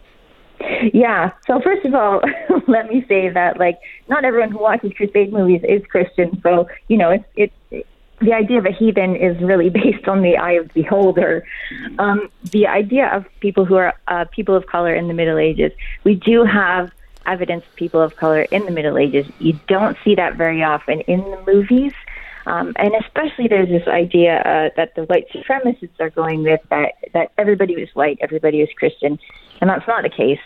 Yeah. 0.93 1.33
So 1.47 1.61
first 1.61 1.85
of 1.85 1.95
all, 1.95 2.23
let 2.69 2.89
me 2.89 3.05
say 3.09 3.29
that 3.29 3.59
like 3.59 3.79
not 4.09 4.25
everyone 4.25 4.51
who 4.51 4.59
watches 4.59 4.93
crusade 4.97 5.33
movies 5.33 5.61
is 5.65 5.83
Christian. 5.87 6.41
So 6.43 6.69
you 6.89 6.97
know, 6.97 7.11
it's 7.11 7.25
it's 7.71 7.89
the 8.21 8.33
idea 8.33 8.59
of 8.59 8.67
a 8.67 8.73
heathen 8.73 9.17
is 9.17 9.41
really 9.43 9.71
based 9.83 10.09
on 10.09 10.23
the 10.23 10.37
eye 10.37 10.53
of 10.53 10.69
the 10.69 10.83
beholder. 10.83 11.47
Um, 11.99 12.31
the 12.51 12.67
idea 12.67 13.09
of 13.09 13.27
people 13.41 13.65
who 13.65 13.77
are 13.77 13.95
uh, 14.09 14.25
people 14.31 14.55
of 14.55 14.67
color 14.67 14.95
in 14.95 15.09
the 15.09 15.15
Middle 15.15 15.39
Ages, 15.39 15.73
we 16.05 16.15
do 16.15 16.45
have 16.45 16.91
evidence 17.27 17.65
of 17.67 17.75
people 17.75 18.01
of 18.01 18.17
color 18.17 18.43
in 18.43 18.65
the 18.65 18.71
Middle 18.71 18.97
Ages. 18.99 19.27
You 19.39 19.59
don't 19.67 19.97
see 20.05 20.15
that 20.15 20.37
very 20.37 20.63
often 20.63 21.01
in 21.03 21.21
the 21.21 21.43
movies. 21.47 21.93
Um, 22.47 22.75
and 22.77 22.93
especially 23.01 23.49
there's 23.49 23.69
this 23.69 23.89
idea 23.89 24.39
uh, 24.39 24.71
that 24.77 24.95
the 24.95 25.03
white 25.05 25.29
supremacists 25.31 25.99
are 25.99 26.11
going 26.11 26.45
with 26.45 26.61
that, 26.71 26.93
that 27.13 27.33
everybody 27.37 27.75
was 27.75 27.89
white, 27.95 28.19
everybody 28.21 28.61
was 28.61 28.69
Christian. 28.77 29.19
And 29.61 29.69
that's 29.69 29.87
not 29.89 30.05
the 30.05 30.09
case. 30.09 30.39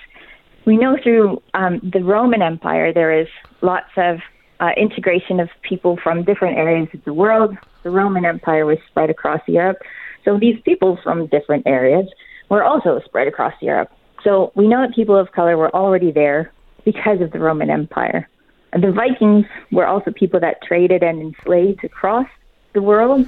We 0.64 0.78
know 0.78 0.96
through 1.02 1.42
um, 1.52 1.78
the 1.82 2.02
Roman 2.02 2.40
Empire 2.40 2.92
there 2.92 3.12
is 3.12 3.28
lots 3.60 3.90
of 3.96 4.20
uh, 4.60 4.70
integration 4.76 5.40
of 5.40 5.48
people 5.62 5.98
from 6.02 6.22
different 6.22 6.58
areas 6.58 6.88
of 6.94 7.02
the 7.04 7.14
world. 7.14 7.56
The 7.82 7.90
Roman 7.90 8.24
Empire 8.24 8.66
was 8.66 8.78
spread 8.88 9.10
across 9.10 9.40
Europe. 9.48 9.78
So 10.24 10.38
these 10.38 10.60
people 10.64 10.98
from 11.02 11.26
different 11.26 11.66
areas 11.66 12.06
were 12.48 12.62
also 12.62 13.00
spread 13.04 13.26
across 13.26 13.54
Europe. 13.60 13.90
So 14.22 14.52
we 14.54 14.68
know 14.68 14.82
that 14.82 14.94
people 14.94 15.16
of 15.16 15.32
color 15.32 15.56
were 15.56 15.74
already 15.74 16.12
there 16.12 16.52
because 16.84 17.20
of 17.20 17.32
the 17.32 17.38
Roman 17.38 17.70
Empire. 17.70 18.28
The 18.72 18.92
Vikings 18.92 19.46
were 19.72 19.86
also 19.86 20.10
people 20.12 20.40
that 20.40 20.62
traded 20.62 21.02
and 21.02 21.20
enslaved 21.20 21.82
across 21.82 22.26
the 22.74 22.82
world. 22.82 23.26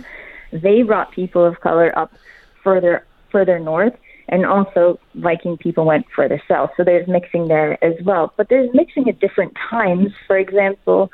They 0.52 0.82
brought 0.82 1.12
people 1.12 1.44
of 1.44 1.60
color 1.60 1.96
up 1.98 2.12
further 2.62 3.04
further 3.30 3.58
north 3.58 3.94
and 4.28 4.46
also 4.46 4.98
Viking 5.16 5.56
people 5.56 5.84
went 5.84 6.06
further 6.14 6.40
south. 6.48 6.70
So 6.76 6.84
there's 6.84 7.06
mixing 7.08 7.48
there 7.48 7.82
as 7.84 7.94
well. 8.04 8.32
But 8.36 8.48
there's 8.48 8.70
mixing 8.72 9.08
at 9.08 9.20
different 9.20 9.52
times. 9.70 10.08
For 10.26 10.38
example, 10.38 11.10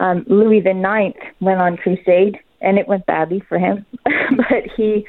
um, 0.00 0.24
Louis 0.28 0.60
the 0.60 0.74
Ninth 0.74 1.16
went 1.40 1.60
on 1.60 1.76
crusade, 1.76 2.38
and 2.60 2.78
it 2.78 2.88
went 2.88 3.06
badly 3.06 3.42
for 3.48 3.58
him. 3.58 3.86
but 4.04 4.64
he 4.76 5.06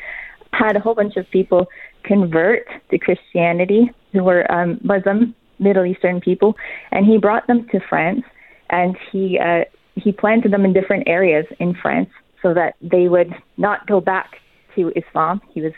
had 0.53 0.75
a 0.75 0.79
whole 0.79 0.95
bunch 0.95 1.15
of 1.15 1.29
people 1.31 1.67
convert 2.03 2.67
to 2.89 2.97
Christianity 2.97 3.91
who 4.13 4.23
were 4.23 4.49
um, 4.51 4.79
Muslim 4.83 5.35
Middle 5.59 5.85
Eastern 5.85 6.21
people, 6.21 6.55
and 6.91 7.05
he 7.05 7.17
brought 7.17 7.47
them 7.47 7.67
to 7.71 7.79
France, 7.89 8.23
and 8.69 8.97
he 9.11 9.37
uh, 9.37 9.65
he 9.95 10.11
planted 10.11 10.53
them 10.53 10.65
in 10.65 10.73
different 10.73 11.07
areas 11.07 11.45
in 11.59 11.75
France 11.75 12.09
so 12.41 12.53
that 12.53 12.75
they 12.81 13.09
would 13.09 13.33
not 13.57 13.85
go 13.85 13.99
back 13.99 14.37
to 14.79 14.91
Islam. 14.95 15.41
He 15.53 15.61
was 15.61 15.73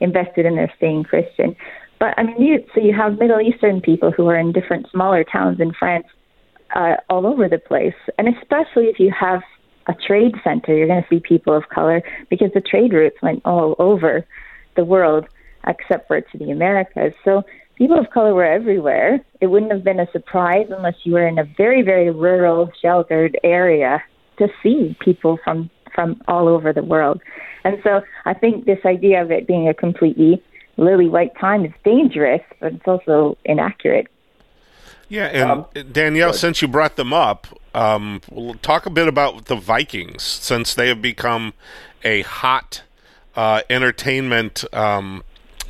invested 0.00 0.46
in 0.46 0.56
their 0.56 0.72
staying 0.76 1.04
Christian. 1.04 1.56
But 1.98 2.14
I 2.16 2.24
mean, 2.24 2.40
you, 2.40 2.64
so 2.74 2.80
you 2.80 2.92
have 2.94 3.18
Middle 3.18 3.40
Eastern 3.40 3.80
people 3.80 4.10
who 4.10 4.26
are 4.28 4.38
in 4.38 4.52
different 4.52 4.86
smaller 4.90 5.24
towns 5.24 5.60
in 5.60 5.72
France, 5.72 6.06
uh, 6.74 6.96
all 7.08 7.26
over 7.26 7.48
the 7.48 7.58
place, 7.58 7.94
and 8.18 8.28
especially 8.28 8.86
if 8.86 8.98
you 8.98 9.12
have 9.18 9.42
a 9.86 9.94
trade 10.06 10.34
center, 10.42 10.74
you're 10.74 10.86
going 10.86 11.02
to 11.02 11.08
see 11.08 11.20
people 11.20 11.54
of 11.56 11.68
color 11.68 12.02
because 12.30 12.50
the 12.54 12.60
trade 12.60 12.92
routes 12.92 13.16
went 13.22 13.42
all 13.44 13.76
over 13.78 14.26
the 14.76 14.84
world, 14.84 15.26
except 15.66 16.08
for 16.08 16.20
to 16.20 16.38
the 16.38 16.50
Americas. 16.50 17.12
So 17.24 17.42
people 17.76 17.98
of 17.98 18.10
color 18.10 18.34
were 18.34 18.44
everywhere. 18.44 19.20
It 19.40 19.48
wouldn't 19.48 19.72
have 19.72 19.84
been 19.84 20.00
a 20.00 20.10
surprise 20.10 20.66
unless 20.70 20.94
you 21.04 21.12
were 21.12 21.28
in 21.28 21.38
a 21.38 21.44
very, 21.56 21.82
very 21.82 22.10
rural, 22.10 22.70
sheltered 22.80 23.38
area 23.44 24.02
to 24.38 24.48
see 24.62 24.96
people 25.00 25.38
from 25.44 25.70
from 25.94 26.20
all 26.28 26.48
over 26.48 26.72
the 26.72 26.82
world. 26.82 27.22
And 27.64 27.80
so 27.82 28.02
I 28.24 28.34
think 28.34 28.66
this 28.66 28.80
idea 28.84 29.22
of 29.22 29.30
it 29.30 29.46
being 29.46 29.68
a 29.68 29.74
completely 29.74 30.42
lily 30.76 31.08
white 31.08 31.36
time 31.38 31.64
is 31.64 31.72
dangerous, 31.84 32.42
but 32.60 32.74
it's 32.74 32.86
also 32.86 33.38
inaccurate. 33.44 34.08
Yeah, 35.08 35.26
and 35.26 35.50
um, 35.50 35.66
Danielle, 35.92 36.32
since 36.32 36.62
you 36.62 36.68
brought 36.68 36.96
them 36.96 37.12
up, 37.12 37.46
um, 37.74 38.20
we'll 38.30 38.54
talk 38.54 38.86
a 38.86 38.90
bit 38.90 39.06
about 39.06 39.46
the 39.46 39.56
Vikings, 39.56 40.22
since 40.22 40.74
they 40.74 40.88
have 40.88 41.02
become 41.02 41.52
a 42.02 42.22
hot 42.22 42.82
uh, 43.36 43.60
entertainment 43.68 44.64
um, 44.72 45.22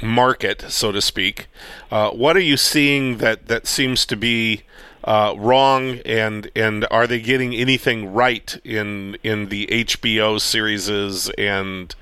market, 0.02 0.62
so 0.68 0.92
to 0.92 1.02
speak. 1.02 1.48
Uh, 1.90 2.10
what 2.10 2.36
are 2.36 2.40
you 2.40 2.56
seeing 2.56 3.18
that, 3.18 3.48
that 3.48 3.66
seems 3.66 4.06
to 4.06 4.16
be 4.16 4.62
uh, 5.04 5.34
wrong, 5.36 5.98
and 6.06 6.50
and 6.56 6.86
are 6.90 7.06
they 7.06 7.20
getting 7.20 7.54
anything 7.54 8.12
right 8.12 8.58
in 8.64 9.16
in 9.22 9.48
the 9.50 9.66
HBO 9.66 10.40
series 10.40 10.88
and 11.30 11.94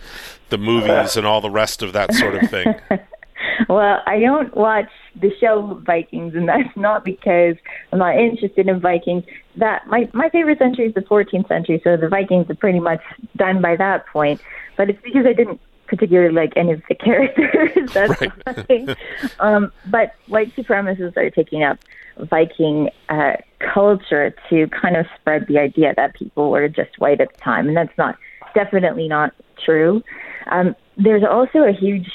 the 0.51 0.59
movies 0.59 1.17
and 1.17 1.27
all 1.27 1.41
the 1.41 1.51
rest 1.51 1.83
of 1.83 1.93
that 1.93 2.15
sort 2.15 2.37
of 2.37 2.49
thing? 2.49 2.75
well, 3.69 4.01
I 4.07 4.21
don't 4.21 4.55
watch 4.57 4.91
the 5.21 5.33
show 5.41 5.81
Vikings, 5.85 6.35
and 6.35 6.49
that's 6.49 6.77
not 6.77 7.05
because 7.05 7.57
I'm 7.91 7.99
not 7.99 8.17
interested 8.17 8.69
in 8.69 8.81
Vikings. 8.81 9.25
That 9.57 9.87
my 9.88 10.09
my 10.12 10.29
favorite 10.29 10.59
century 10.59 10.87
is 10.87 10.95
the 10.95 11.01
14th 11.03 11.49
century, 11.49 11.81
so 11.83 11.97
the 11.97 12.09
Vikings 12.09 12.49
are 12.51 12.55
pretty 12.55 12.81
much 12.81 13.03
done 13.37 13.61
by 13.61 13.77
that 13.77 14.07
point. 14.07 14.41
But 14.77 14.91
it's 14.91 15.03
because 15.03 15.27
I 15.27 15.33
didn't 15.33 15.61
particularly 15.88 16.33
like 16.33 16.53
any 16.57 16.73
of 16.73 16.83
the 16.88 16.95
characters. 17.07 17.93
that's 17.93 18.21
right. 18.21 18.97
um, 19.41 19.73
but 19.87 20.15
white 20.29 20.55
supremacists 20.57 21.17
are 21.17 21.31
taking 21.31 21.65
up 21.65 21.79
Viking 22.23 22.91
uh, 23.09 23.33
culture 23.75 24.35
to 24.49 24.69
kind 24.69 24.97
of 24.97 25.07
spread 25.19 25.47
the 25.49 25.59
idea 25.59 25.95
that 25.97 26.15
people 26.15 26.51
were 26.51 26.69
just 26.69 26.99
white 26.99 27.21
at 27.21 27.33
the 27.33 27.39
time, 27.39 27.69
and 27.69 27.77
that's 27.77 27.97
not 27.99 28.17
definitely 28.55 29.09
not 29.09 29.33
true. 29.65 30.03
Um, 30.51 30.75
there's 30.97 31.25
also 31.29 31.61
a 31.61 31.73
huge 31.73 32.11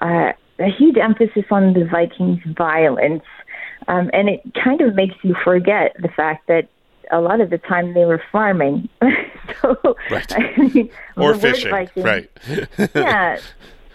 uh, 0.00 0.32
a 0.58 0.70
huge 0.70 0.96
emphasis 0.96 1.44
on 1.50 1.72
the 1.72 1.84
Vikings' 1.84 2.40
violence, 2.56 3.24
um, 3.88 4.10
and 4.12 4.28
it 4.28 4.40
kind 4.62 4.80
of 4.80 4.94
makes 4.94 5.14
you 5.22 5.34
forget 5.42 5.96
the 6.00 6.08
fact 6.08 6.46
that 6.48 6.68
a 7.10 7.20
lot 7.20 7.40
of 7.40 7.50
the 7.50 7.58
time 7.58 7.94
they 7.94 8.04
were 8.04 8.22
farming. 8.30 8.88
so, 9.62 9.76
right. 10.10 10.32
I 10.38 10.56
mean, 10.58 10.90
or 11.16 11.34
fishing, 11.34 11.70
Viking, 11.70 12.02
right? 12.02 12.30
yeah, 12.94 13.40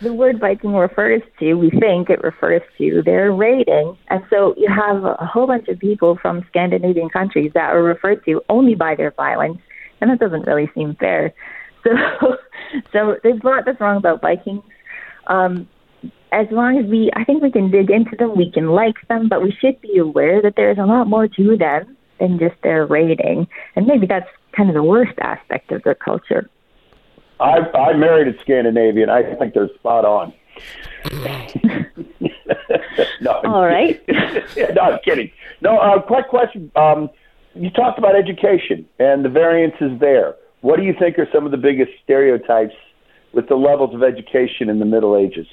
the 0.01 0.13
word 0.13 0.39
Viking 0.39 0.73
refers 0.73 1.21
to, 1.39 1.53
we 1.55 1.69
think 1.69 2.09
it 2.09 2.23
refers 2.23 2.61
to 2.77 3.01
their 3.03 3.31
raiding. 3.31 3.97
And 4.09 4.23
so 4.29 4.53
you 4.57 4.67
have 4.69 5.03
a 5.03 5.25
whole 5.25 5.47
bunch 5.47 5.67
of 5.67 5.79
people 5.79 6.17
from 6.21 6.45
Scandinavian 6.49 7.09
countries 7.09 7.51
that 7.53 7.73
are 7.73 7.83
referred 7.83 8.23
to 8.25 8.41
only 8.49 8.75
by 8.75 8.95
their 8.95 9.11
violence, 9.11 9.59
and 10.01 10.09
that 10.11 10.19
doesn't 10.19 10.45
really 10.47 10.69
seem 10.73 10.95
fair. 10.95 11.33
So, 12.19 12.37
so 12.91 13.15
they've 13.23 13.39
got 13.39 13.65
this 13.65 13.79
wrong 13.79 13.97
about 13.97 14.19
Vikings. 14.19 14.63
Um, 15.27 15.67
as 16.31 16.47
long 16.49 16.79
as 16.79 16.89
we, 16.89 17.11
I 17.15 17.23
think 17.23 17.43
we 17.43 17.51
can 17.51 17.69
dig 17.69 17.91
into 17.91 18.15
them, 18.17 18.35
we 18.35 18.51
can 18.51 18.69
like 18.69 18.95
them, 19.07 19.29
but 19.29 19.43
we 19.43 19.51
should 19.51 19.79
be 19.81 19.99
aware 19.99 20.41
that 20.41 20.55
there's 20.57 20.79
a 20.79 20.85
lot 20.85 21.07
more 21.07 21.27
to 21.27 21.57
them 21.57 21.95
than 22.19 22.39
just 22.39 22.55
their 22.63 22.87
raiding. 22.87 23.47
And 23.75 23.85
maybe 23.85 24.07
that's 24.07 24.27
kind 24.57 24.69
of 24.69 24.73
the 24.73 24.83
worst 24.83 25.17
aspect 25.19 25.71
of 25.71 25.83
their 25.83 25.95
culture. 25.95 26.49
I 27.39 27.59
I 27.59 27.93
married 27.93 28.33
a 28.33 28.39
Scandinavian. 28.41 29.09
I 29.09 29.35
think 29.35 29.53
they're 29.53 29.69
spot 29.75 30.05
on. 30.05 30.33
no, 33.21 33.31
All 33.43 33.65
right. 33.65 34.01
no, 34.07 34.81
I'm 34.81 34.99
kidding. 35.03 35.31
No, 35.61 35.77
uh, 35.77 36.01
quick 36.01 36.27
question. 36.29 36.71
Um, 36.75 37.09
you 37.53 37.69
talked 37.69 37.99
about 37.99 38.15
education 38.15 38.85
and 38.99 39.23
the 39.23 39.29
variances 39.29 39.99
there. 39.99 40.35
What 40.61 40.77
do 40.77 40.83
you 40.83 40.95
think 40.97 41.19
are 41.19 41.27
some 41.33 41.45
of 41.45 41.51
the 41.51 41.57
biggest 41.57 41.91
stereotypes 42.03 42.73
with 43.33 43.47
the 43.47 43.55
levels 43.55 43.93
of 43.93 44.01
education 44.03 44.69
in 44.69 44.79
the 44.79 44.85
Middle 44.85 45.15
Ages? 45.15 45.47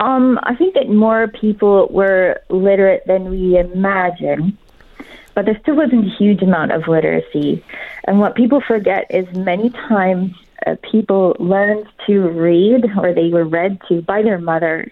Um, 0.00 0.38
I 0.42 0.54
think 0.56 0.74
that 0.74 0.88
more 0.88 1.28
people 1.28 1.88
were 1.90 2.40
literate 2.50 3.04
than 3.06 3.30
we 3.30 3.56
imagine 3.56 4.58
but 5.34 5.46
there 5.46 5.58
still 5.62 5.76
wasn't 5.76 6.06
a 6.06 6.16
huge 6.16 6.42
amount 6.42 6.72
of 6.72 6.88
literacy. 6.88 7.64
And 8.04 8.20
what 8.20 8.34
people 8.34 8.60
forget 8.60 9.06
is 9.10 9.26
many 9.36 9.70
times 9.70 10.32
uh, 10.66 10.76
people 10.90 11.36
learned 11.38 11.86
to 12.06 12.20
read 12.20 12.84
or 12.98 13.12
they 13.14 13.28
were 13.28 13.44
read 13.44 13.78
to 13.88 14.02
by 14.02 14.22
their 14.22 14.38
mothers. 14.38 14.90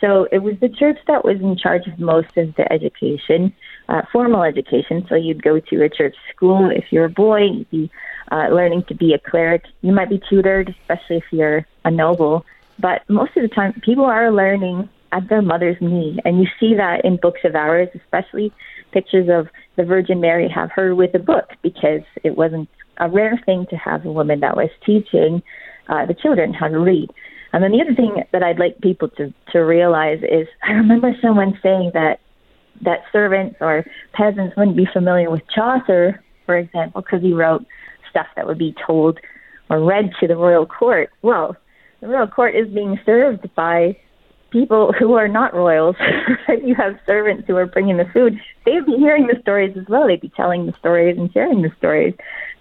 So 0.00 0.28
it 0.30 0.38
was 0.38 0.54
the 0.60 0.68
church 0.68 0.98
that 1.06 1.24
was 1.24 1.40
in 1.40 1.56
charge 1.56 1.86
of 1.86 1.98
most 1.98 2.36
of 2.36 2.54
the 2.56 2.70
education. 2.70 3.52
uh, 3.88 4.02
formal 4.12 4.42
education. 4.42 5.06
So 5.08 5.14
you'd 5.14 5.42
go 5.42 5.60
to 5.60 5.82
a 5.82 5.88
church 5.88 6.16
school. 6.34 6.70
If 6.70 6.86
you're 6.90 7.04
a 7.04 7.10
boy, 7.10 7.42
you'd 7.42 7.70
be 7.70 7.90
uh, 8.32 8.48
learning 8.48 8.84
to 8.88 8.94
be 8.94 9.14
a 9.14 9.18
cleric. 9.18 9.64
You 9.82 9.92
might 9.92 10.08
be 10.08 10.20
tutored, 10.28 10.74
especially 10.80 11.18
if 11.18 11.24
you're 11.30 11.66
a 11.84 11.90
noble. 11.90 12.44
But 12.78 13.08
most 13.08 13.36
of 13.36 13.42
the 13.42 13.48
time, 13.48 13.80
people 13.84 14.04
are 14.04 14.32
learning 14.32 14.88
at 15.12 15.28
their 15.28 15.42
mother's 15.42 15.80
knee. 15.80 16.18
And 16.24 16.40
you 16.40 16.48
see 16.58 16.74
that 16.74 17.04
in 17.04 17.16
books 17.16 17.40
of 17.44 17.54
hours, 17.54 17.88
especially 17.94 18.52
pictures 18.92 19.28
of 19.30 19.48
the 19.76 19.84
Virgin 19.84 20.20
Mary 20.20 20.48
have 20.48 20.70
her 20.72 20.94
with 20.94 21.14
a 21.14 21.18
book 21.18 21.50
because 21.62 22.02
it 22.24 22.36
wasn't 22.36 22.68
a 22.98 23.08
rare 23.08 23.40
thing 23.44 23.66
to 23.70 23.76
have 23.76 24.04
a 24.04 24.12
woman 24.12 24.40
that 24.40 24.56
was 24.56 24.70
teaching 24.84 25.42
uh, 25.88 26.06
the 26.06 26.14
children 26.14 26.54
how 26.54 26.68
to 26.68 26.78
read. 26.78 27.10
And 27.52 27.62
then 27.62 27.72
the 27.72 27.80
other 27.80 27.94
thing 27.94 28.22
that 28.32 28.42
I'd 28.42 28.58
like 28.58 28.80
people 28.80 29.08
to, 29.16 29.32
to 29.52 29.58
realize 29.60 30.18
is 30.22 30.46
I 30.62 30.72
remember 30.72 31.12
someone 31.22 31.58
saying 31.62 31.92
that 31.94 32.20
that 32.82 33.00
servants 33.10 33.56
or 33.60 33.84
peasants 34.12 34.54
wouldn't 34.56 34.76
be 34.76 34.86
familiar 34.92 35.30
with 35.30 35.42
Chaucer, 35.54 36.22
for 36.44 36.58
example, 36.58 37.00
because 37.00 37.22
he 37.22 37.32
wrote 37.32 37.64
stuff 38.10 38.26
that 38.36 38.46
would 38.46 38.58
be 38.58 38.74
told 38.86 39.18
or 39.70 39.82
read 39.82 40.10
to 40.20 40.26
the 40.26 40.36
royal 40.36 40.66
court. 40.66 41.10
Well, 41.22 41.56
the 42.00 42.08
royal 42.08 42.26
court 42.26 42.54
is 42.54 42.68
being 42.68 42.98
served 43.06 43.48
by 43.54 43.96
people 44.50 44.92
who 44.92 45.14
are 45.14 45.28
not 45.28 45.54
royals. 45.54 45.96
you 46.64 46.74
have 46.74 46.98
servants 47.06 47.46
who 47.46 47.56
are 47.56 47.66
bringing 47.66 47.96
the 47.96 48.06
food. 48.06 48.38
They'd 48.64 48.86
be 48.86 48.96
hearing 48.96 49.26
the 49.26 49.38
stories 49.40 49.76
as 49.76 49.86
well. 49.88 50.06
They'd 50.06 50.20
be 50.20 50.30
telling 50.30 50.66
the 50.66 50.72
stories 50.78 51.16
and 51.18 51.32
sharing 51.32 51.62
the 51.62 51.72
stories. 51.78 52.14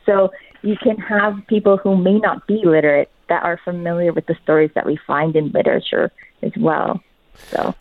So 0.05 0.31
you 0.61 0.75
can 0.77 0.97
have 0.97 1.35
people 1.47 1.77
who 1.77 1.95
may 1.95 2.19
not 2.19 2.47
be 2.47 2.61
literate 2.63 3.09
that 3.29 3.43
are 3.43 3.59
familiar 3.63 4.13
with 4.13 4.25
the 4.27 4.35
stories 4.43 4.71
that 4.75 4.85
we 4.85 4.99
find 5.07 5.35
in 5.35 5.51
literature 5.51 6.11
as 6.41 6.51
well. 6.57 7.01
So 7.49 7.75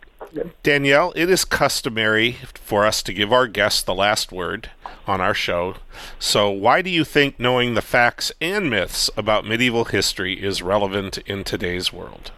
Danielle, 0.63 1.13
it 1.15 1.29
is 1.29 1.45
customary 1.45 2.33
for 2.53 2.85
us 2.85 3.01
to 3.03 3.13
give 3.13 3.31
our 3.31 3.47
guests 3.47 3.81
the 3.81 3.93
last 3.93 4.31
word 4.31 4.69
on 5.07 5.21
our 5.21 5.33
show. 5.33 5.75
So, 6.19 6.49
why 6.49 6.81
do 6.81 6.89
you 6.89 7.03
think 7.03 7.39
knowing 7.39 7.73
the 7.73 7.81
facts 7.81 8.31
and 8.41 8.69
myths 8.69 9.09
about 9.15 9.45
medieval 9.45 9.85
history 9.85 10.43
is 10.43 10.61
relevant 10.61 11.19
in 11.19 11.43
today's 11.43 11.93
world? 11.93 12.31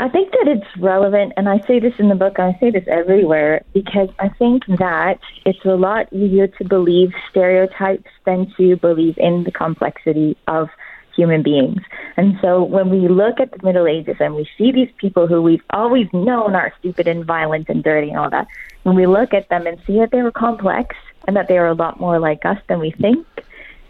I 0.00 0.08
think 0.08 0.32
that 0.32 0.48
it's 0.48 0.76
relevant, 0.76 1.34
and 1.36 1.48
I 1.48 1.60
say 1.66 1.78
this 1.78 1.94
in 1.98 2.08
the 2.08 2.16
book, 2.16 2.34
and 2.38 2.54
I 2.54 2.58
say 2.58 2.70
this 2.70 2.84
everywhere, 2.88 3.64
because 3.72 4.08
I 4.18 4.28
think 4.28 4.66
that 4.78 5.20
it's 5.46 5.64
a 5.64 5.76
lot 5.76 6.12
easier 6.12 6.48
to 6.48 6.64
believe 6.64 7.12
stereotypes 7.30 8.10
than 8.26 8.52
to 8.56 8.76
believe 8.76 9.16
in 9.18 9.44
the 9.44 9.52
complexity 9.52 10.36
of 10.48 10.68
human 11.14 11.44
beings. 11.44 11.80
And 12.16 12.36
so 12.42 12.64
when 12.64 12.90
we 12.90 13.06
look 13.06 13.38
at 13.38 13.52
the 13.52 13.64
Middle 13.64 13.86
Ages 13.86 14.16
and 14.18 14.34
we 14.34 14.48
see 14.58 14.72
these 14.72 14.90
people 14.98 15.28
who 15.28 15.40
we've 15.40 15.62
always 15.70 16.08
known 16.12 16.56
are 16.56 16.72
stupid 16.80 17.06
and 17.06 17.24
violent 17.24 17.68
and 17.68 17.84
dirty 17.84 18.08
and 18.08 18.18
all 18.18 18.30
that, 18.30 18.48
when 18.82 18.96
we 18.96 19.06
look 19.06 19.32
at 19.32 19.48
them 19.48 19.66
and 19.66 19.78
see 19.86 19.98
that 20.00 20.10
they 20.10 20.22
were 20.22 20.32
complex 20.32 20.96
and 21.28 21.36
that 21.36 21.46
they 21.46 21.56
are 21.56 21.68
a 21.68 21.74
lot 21.74 22.00
more 22.00 22.18
like 22.18 22.44
us 22.44 22.58
than 22.68 22.80
we 22.80 22.90
think, 22.90 23.26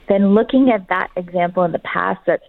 then 0.08 0.34
looking 0.34 0.70
at 0.70 0.88
that 0.88 1.10
example 1.16 1.64
in 1.64 1.72
the 1.72 1.78
past 1.78 2.20
that's 2.26 2.44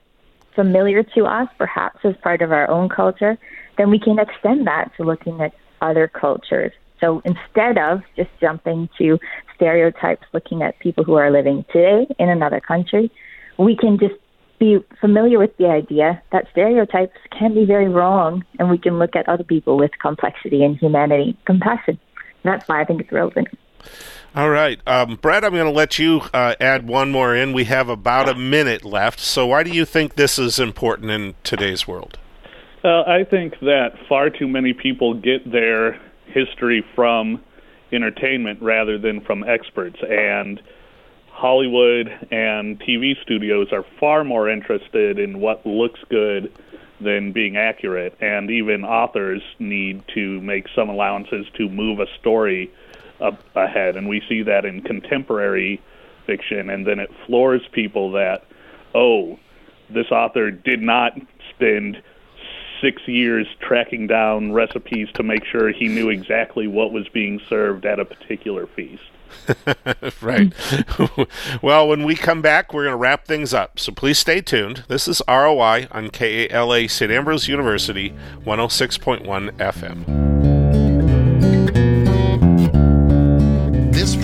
familiar 0.56 1.04
to 1.04 1.26
us, 1.26 1.48
perhaps 1.58 2.00
as 2.04 2.16
part 2.24 2.42
of 2.42 2.52
our 2.52 2.70
own 2.70 2.90
culture, 2.90 3.38
then 3.78 3.90
we 3.92 4.00
can 4.00 4.18
extend 4.20 4.66
that 4.68 4.92
to 4.98 5.04
looking 5.04 5.42
at 5.42 5.54
other 5.82 6.08
cultures. 6.08 6.72
So 7.02 7.22
instead 7.26 7.78
of 7.78 8.02
just 8.16 8.30
jumping 8.40 8.90
to 8.98 9.20
stereotypes 9.56 10.26
looking 10.34 10.62
at 10.62 10.80
people 10.80 11.04
who 11.04 11.16
are 11.16 11.30
living 11.30 11.66
today 11.72 12.08
in 12.18 12.30
another 12.30 12.62
country, 12.62 13.12
we 13.58 13.76
can 13.76 14.00
just 14.00 14.16
be 14.58 14.80
familiar 15.02 15.38
with 15.38 15.56
the 15.58 15.68
idea 15.68 16.22
that 16.32 16.48
stereotypes 16.52 17.18
can 17.38 17.54
be 17.54 17.66
very 17.66 17.90
wrong, 17.90 18.44
and 18.58 18.70
we 18.70 18.78
can 18.78 18.98
look 18.98 19.16
at 19.16 19.28
other 19.28 19.44
people 19.44 19.78
with 19.78 19.92
complexity 20.02 20.64
and 20.64 20.78
humanity, 20.78 21.38
compassion. 21.46 22.00
That's 22.44 22.68
why 22.68 22.82
I 22.82 22.86
think 22.86 23.02
it's 23.02 23.12
relevant. 23.12 23.50
All 24.36 24.50
right, 24.50 24.82
um, 24.86 25.16
Brad, 25.16 25.46
I'm 25.46 25.54
going 25.54 25.64
to 25.64 25.72
let 25.72 25.98
you 25.98 26.20
uh, 26.34 26.56
add 26.60 26.86
one 26.86 27.10
more 27.10 27.34
in. 27.34 27.54
We 27.54 27.64
have 27.66 27.88
about 27.88 28.28
a 28.28 28.36
minute 28.36 28.84
left. 28.84 29.22
So, 29.22 29.48
why 29.48 29.64
do 29.64 29.70
you 29.70 29.86
think 29.86 30.16
this 30.16 30.38
is 30.38 30.60
important 30.60 31.10
in 31.10 31.36
today's 31.44 31.88
world? 31.88 32.20
Uh, 32.84 33.04
I 33.04 33.24
think 33.24 33.58
that 33.62 33.94
far 34.10 34.30
too 34.30 34.50
many 34.50 34.74
people 34.74 35.14
get 35.14 35.50
their 35.50 36.02
history 36.26 36.86
from 36.96 37.42
entertainment 37.94 38.62
rather 38.62 38.98
than 38.98 39.22
from 39.22 39.46
experts, 39.46 40.02
and 40.02 40.62
Hollywood 41.30 42.10
and 42.30 42.78
TV 42.82 43.14
studios 43.22 43.70
are 43.72 43.86
far 44.02 44.26
more 44.26 44.50
interested 44.50 45.18
in 45.18 45.40
what 45.40 45.66
looks 45.66 46.02
good 46.10 46.52
than 47.00 47.32
being 47.32 47.56
accurate, 47.56 48.18
and 48.20 48.52
even 48.52 48.84
authors 48.84 49.42
need 49.60 50.04
to 50.14 50.42
make 50.42 50.66
some 50.76 50.90
allowances 50.90 51.46
to 51.56 51.70
move 51.70 52.02
a 52.02 52.08
story 52.20 52.70
up 53.22 53.40
ahead. 53.56 53.96
And 53.96 54.08
we 54.08 54.22
see 54.28 54.44
that 54.44 54.66
in 54.66 54.82
contemporary 54.82 55.82
fiction, 56.26 56.70
and 56.70 56.86
then 56.86 57.00
it 57.00 57.10
floors 57.26 57.62
people 57.72 58.12
that, 58.14 58.46
oh, 58.94 59.40
this 59.90 60.12
author 60.12 60.52
did 60.52 60.82
not 60.82 61.14
spend 61.54 62.02
six 62.82 63.08
years 63.08 63.48
tracking 63.62 64.08
down 64.08 64.52
recipes 64.52 65.08
to 65.14 65.24
make 65.24 65.46
sure 65.46 65.72
he 65.72 65.88
knew 65.88 66.10
exactly 66.10 66.68
what 66.68 66.92
was 66.92 67.08
being 67.10 67.40
served 67.48 67.86
at 67.86 68.00
a 68.00 68.06
particular 68.06 68.68
feast. 68.68 69.04
right. 70.22 70.54
well, 71.62 71.88
when 71.88 72.04
we 72.04 72.16
come 72.16 72.42
back, 72.42 72.74
we're 72.74 72.84
going 72.84 72.94
to 72.94 72.98
wrap 72.98 73.26
things 73.26 73.54
up. 73.54 73.80
So 73.80 73.92
please 73.92 74.20
stay 74.20 74.42
tuned. 74.42 74.84
This 74.88 75.08
is 75.08 75.22
ROI 75.28 75.88
on 75.92 76.10
KALA 76.10 76.88
St. 76.88 77.12
Ambrose 77.12 77.48
University, 77.48 78.14
106.1 78.46 79.52
FM. 79.58 80.55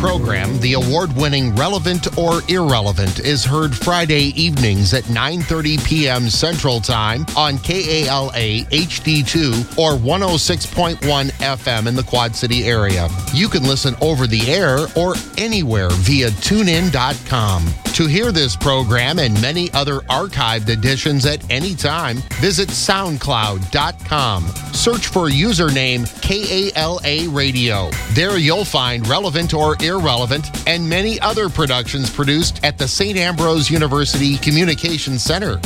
Program, 0.02 0.60
the 0.62 0.74
award-winning 0.74 1.56
Relevant 1.56 2.18
or 2.18 2.42
Irrelevant, 2.50 3.20
is 3.20 3.46
heard 3.46 3.76
Friday 3.76 4.34
evenings 4.36 4.96
at 4.96 5.04
9:30 5.04 5.86
p.m. 5.86 6.28
Central 6.28 6.82
Time 6.82 7.24
on 7.38 7.60
KALA 7.60 8.66
HD2 8.72 9.78
or 9.78 9.92
106.1 9.92 10.98
FM 10.98 11.88
in 11.88 11.96
the 11.96 12.04
Quad 12.04 12.36
City 12.36 12.66
area. 12.66 13.08
You 13.32 13.48
can 13.48 13.62
listen 13.62 13.96
over 14.02 14.26
the 14.26 14.50
air 14.50 14.88
or 14.96 15.14
anywhere 15.38 15.90
via 15.92 16.32
tunein.com. 16.32 17.81
To 18.02 18.08
hear 18.08 18.32
this 18.32 18.56
program 18.56 19.20
and 19.20 19.40
many 19.44 19.72
other 19.74 20.00
archived 20.10 20.70
editions 20.70 21.28
at 21.28 21.48
any 21.52 21.76
time, 21.76 22.18
visit 22.40 22.70
soundcloud.com. 22.70 24.48
Search 24.74 25.06
for 25.06 25.30
username 25.30 26.08
KALA 26.24 27.30
Radio. 27.30 27.92
There 28.14 28.40
you'll 28.40 28.66
find 28.66 29.08
relevant 29.08 29.54
or 29.54 29.76
irrelevant 29.84 30.68
and 30.68 30.90
many 30.90 31.20
other 31.20 31.48
productions 31.48 32.10
produced 32.10 32.60
at 32.64 32.80
the 32.80 32.88
St. 32.88 33.20
Ambrose 33.20 33.70
University 33.70 34.36
Communications 34.38 35.22
Center. 35.22 35.60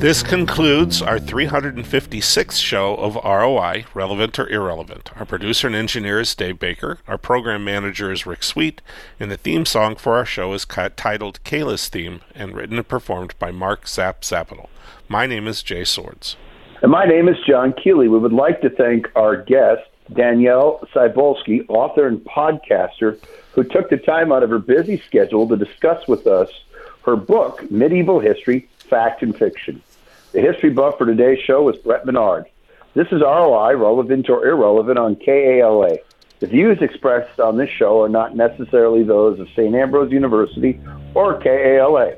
This 0.00 0.22
concludes 0.22 1.02
our 1.02 1.18
356th 1.18 2.58
show 2.58 2.94
of 2.94 3.16
ROI, 3.16 3.84
Relevant 3.92 4.38
or 4.38 4.48
Irrelevant. 4.48 5.10
Our 5.14 5.26
producer 5.26 5.66
and 5.66 5.76
engineer 5.76 6.20
is 6.20 6.34
Dave 6.34 6.58
Baker. 6.58 7.00
Our 7.06 7.18
program 7.18 7.64
manager 7.64 8.10
is 8.10 8.24
Rick 8.24 8.42
Sweet. 8.42 8.80
And 9.20 9.30
the 9.30 9.36
theme 9.36 9.66
song 9.66 9.96
for 9.96 10.16
our 10.16 10.24
show 10.24 10.54
is 10.54 10.64
titled 10.64 11.44
Kayla's 11.44 11.90
Theme 11.90 12.22
and 12.34 12.56
written 12.56 12.78
and 12.78 12.88
performed 12.88 13.34
by 13.38 13.50
Mark 13.50 13.86
Zapp 13.86 14.22
Zapital. 14.22 14.70
My 15.06 15.26
name 15.26 15.46
is 15.46 15.62
Jay 15.62 15.84
Swords. 15.84 16.36
And 16.80 16.90
my 16.90 17.04
name 17.04 17.28
is 17.28 17.36
John 17.46 17.74
Keeley. 17.74 18.08
We 18.08 18.18
would 18.18 18.32
like 18.32 18.62
to 18.62 18.70
thank 18.70 19.14
our 19.14 19.36
guest, 19.36 19.82
Danielle 20.14 20.80
Cybulskie, 20.94 21.66
author 21.68 22.06
and 22.06 22.24
podcaster, 22.24 23.22
who 23.52 23.64
took 23.64 23.90
the 23.90 23.98
time 23.98 24.32
out 24.32 24.42
of 24.42 24.48
her 24.48 24.58
busy 24.58 24.96
schedule 25.06 25.46
to 25.48 25.58
discuss 25.58 26.08
with 26.08 26.26
us 26.26 26.48
her 27.02 27.16
book, 27.16 27.70
Medieval 27.70 28.18
History, 28.18 28.66
Fact 28.78 29.22
and 29.22 29.36
Fiction. 29.36 29.82
The 30.32 30.40
history 30.40 30.70
buff 30.70 30.96
for 30.98 31.06
today's 31.06 31.40
show 31.44 31.68
is 31.68 31.76
Brett 31.78 32.06
Menard. 32.06 32.46
This 32.94 33.08
is 33.08 33.20
ROI, 33.20 33.76
relevant 33.76 34.28
or 34.28 34.46
irrelevant, 34.46 34.98
on 34.98 35.16
KALA. 35.16 35.98
The 36.38 36.46
views 36.46 36.78
expressed 36.80 37.38
on 37.40 37.56
this 37.56 37.68
show 37.68 38.02
are 38.02 38.08
not 38.08 38.36
necessarily 38.36 39.02
those 39.02 39.38
of 39.40 39.48
St. 39.50 39.74
Ambrose 39.74 40.10
University 40.12 40.80
or 41.14 41.38
KALA. 41.40 42.14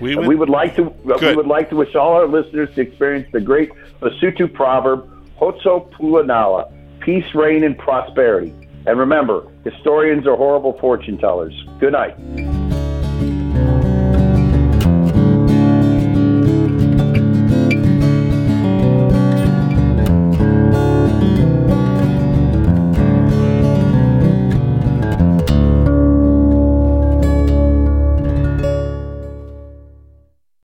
We 0.00 0.16
would, 0.16 0.26
we 0.26 0.34
would 0.34 0.50
like 0.50 0.74
to 0.76 0.86
uh, 0.86 1.18
good. 1.18 1.22
we 1.22 1.36
would 1.36 1.46
like 1.46 1.70
to 1.70 1.76
wish 1.76 1.94
all 1.94 2.14
our 2.14 2.26
listeners 2.26 2.74
to 2.74 2.80
experience 2.80 3.28
the 3.32 3.40
great 3.40 3.70
Basotho 4.00 4.52
proverb 4.52 5.08
Khotso 5.38 5.90
Pula 5.92 6.26
Nala, 6.26 6.72
peace, 7.00 7.34
rain, 7.34 7.64
and 7.64 7.78
prosperity. 7.78 8.52
And 8.86 8.98
remember, 8.98 9.48
historians 9.62 10.26
are 10.26 10.36
horrible 10.36 10.78
fortune 10.78 11.18
tellers. 11.18 11.54
Good 11.78 11.92
night. 11.92 12.53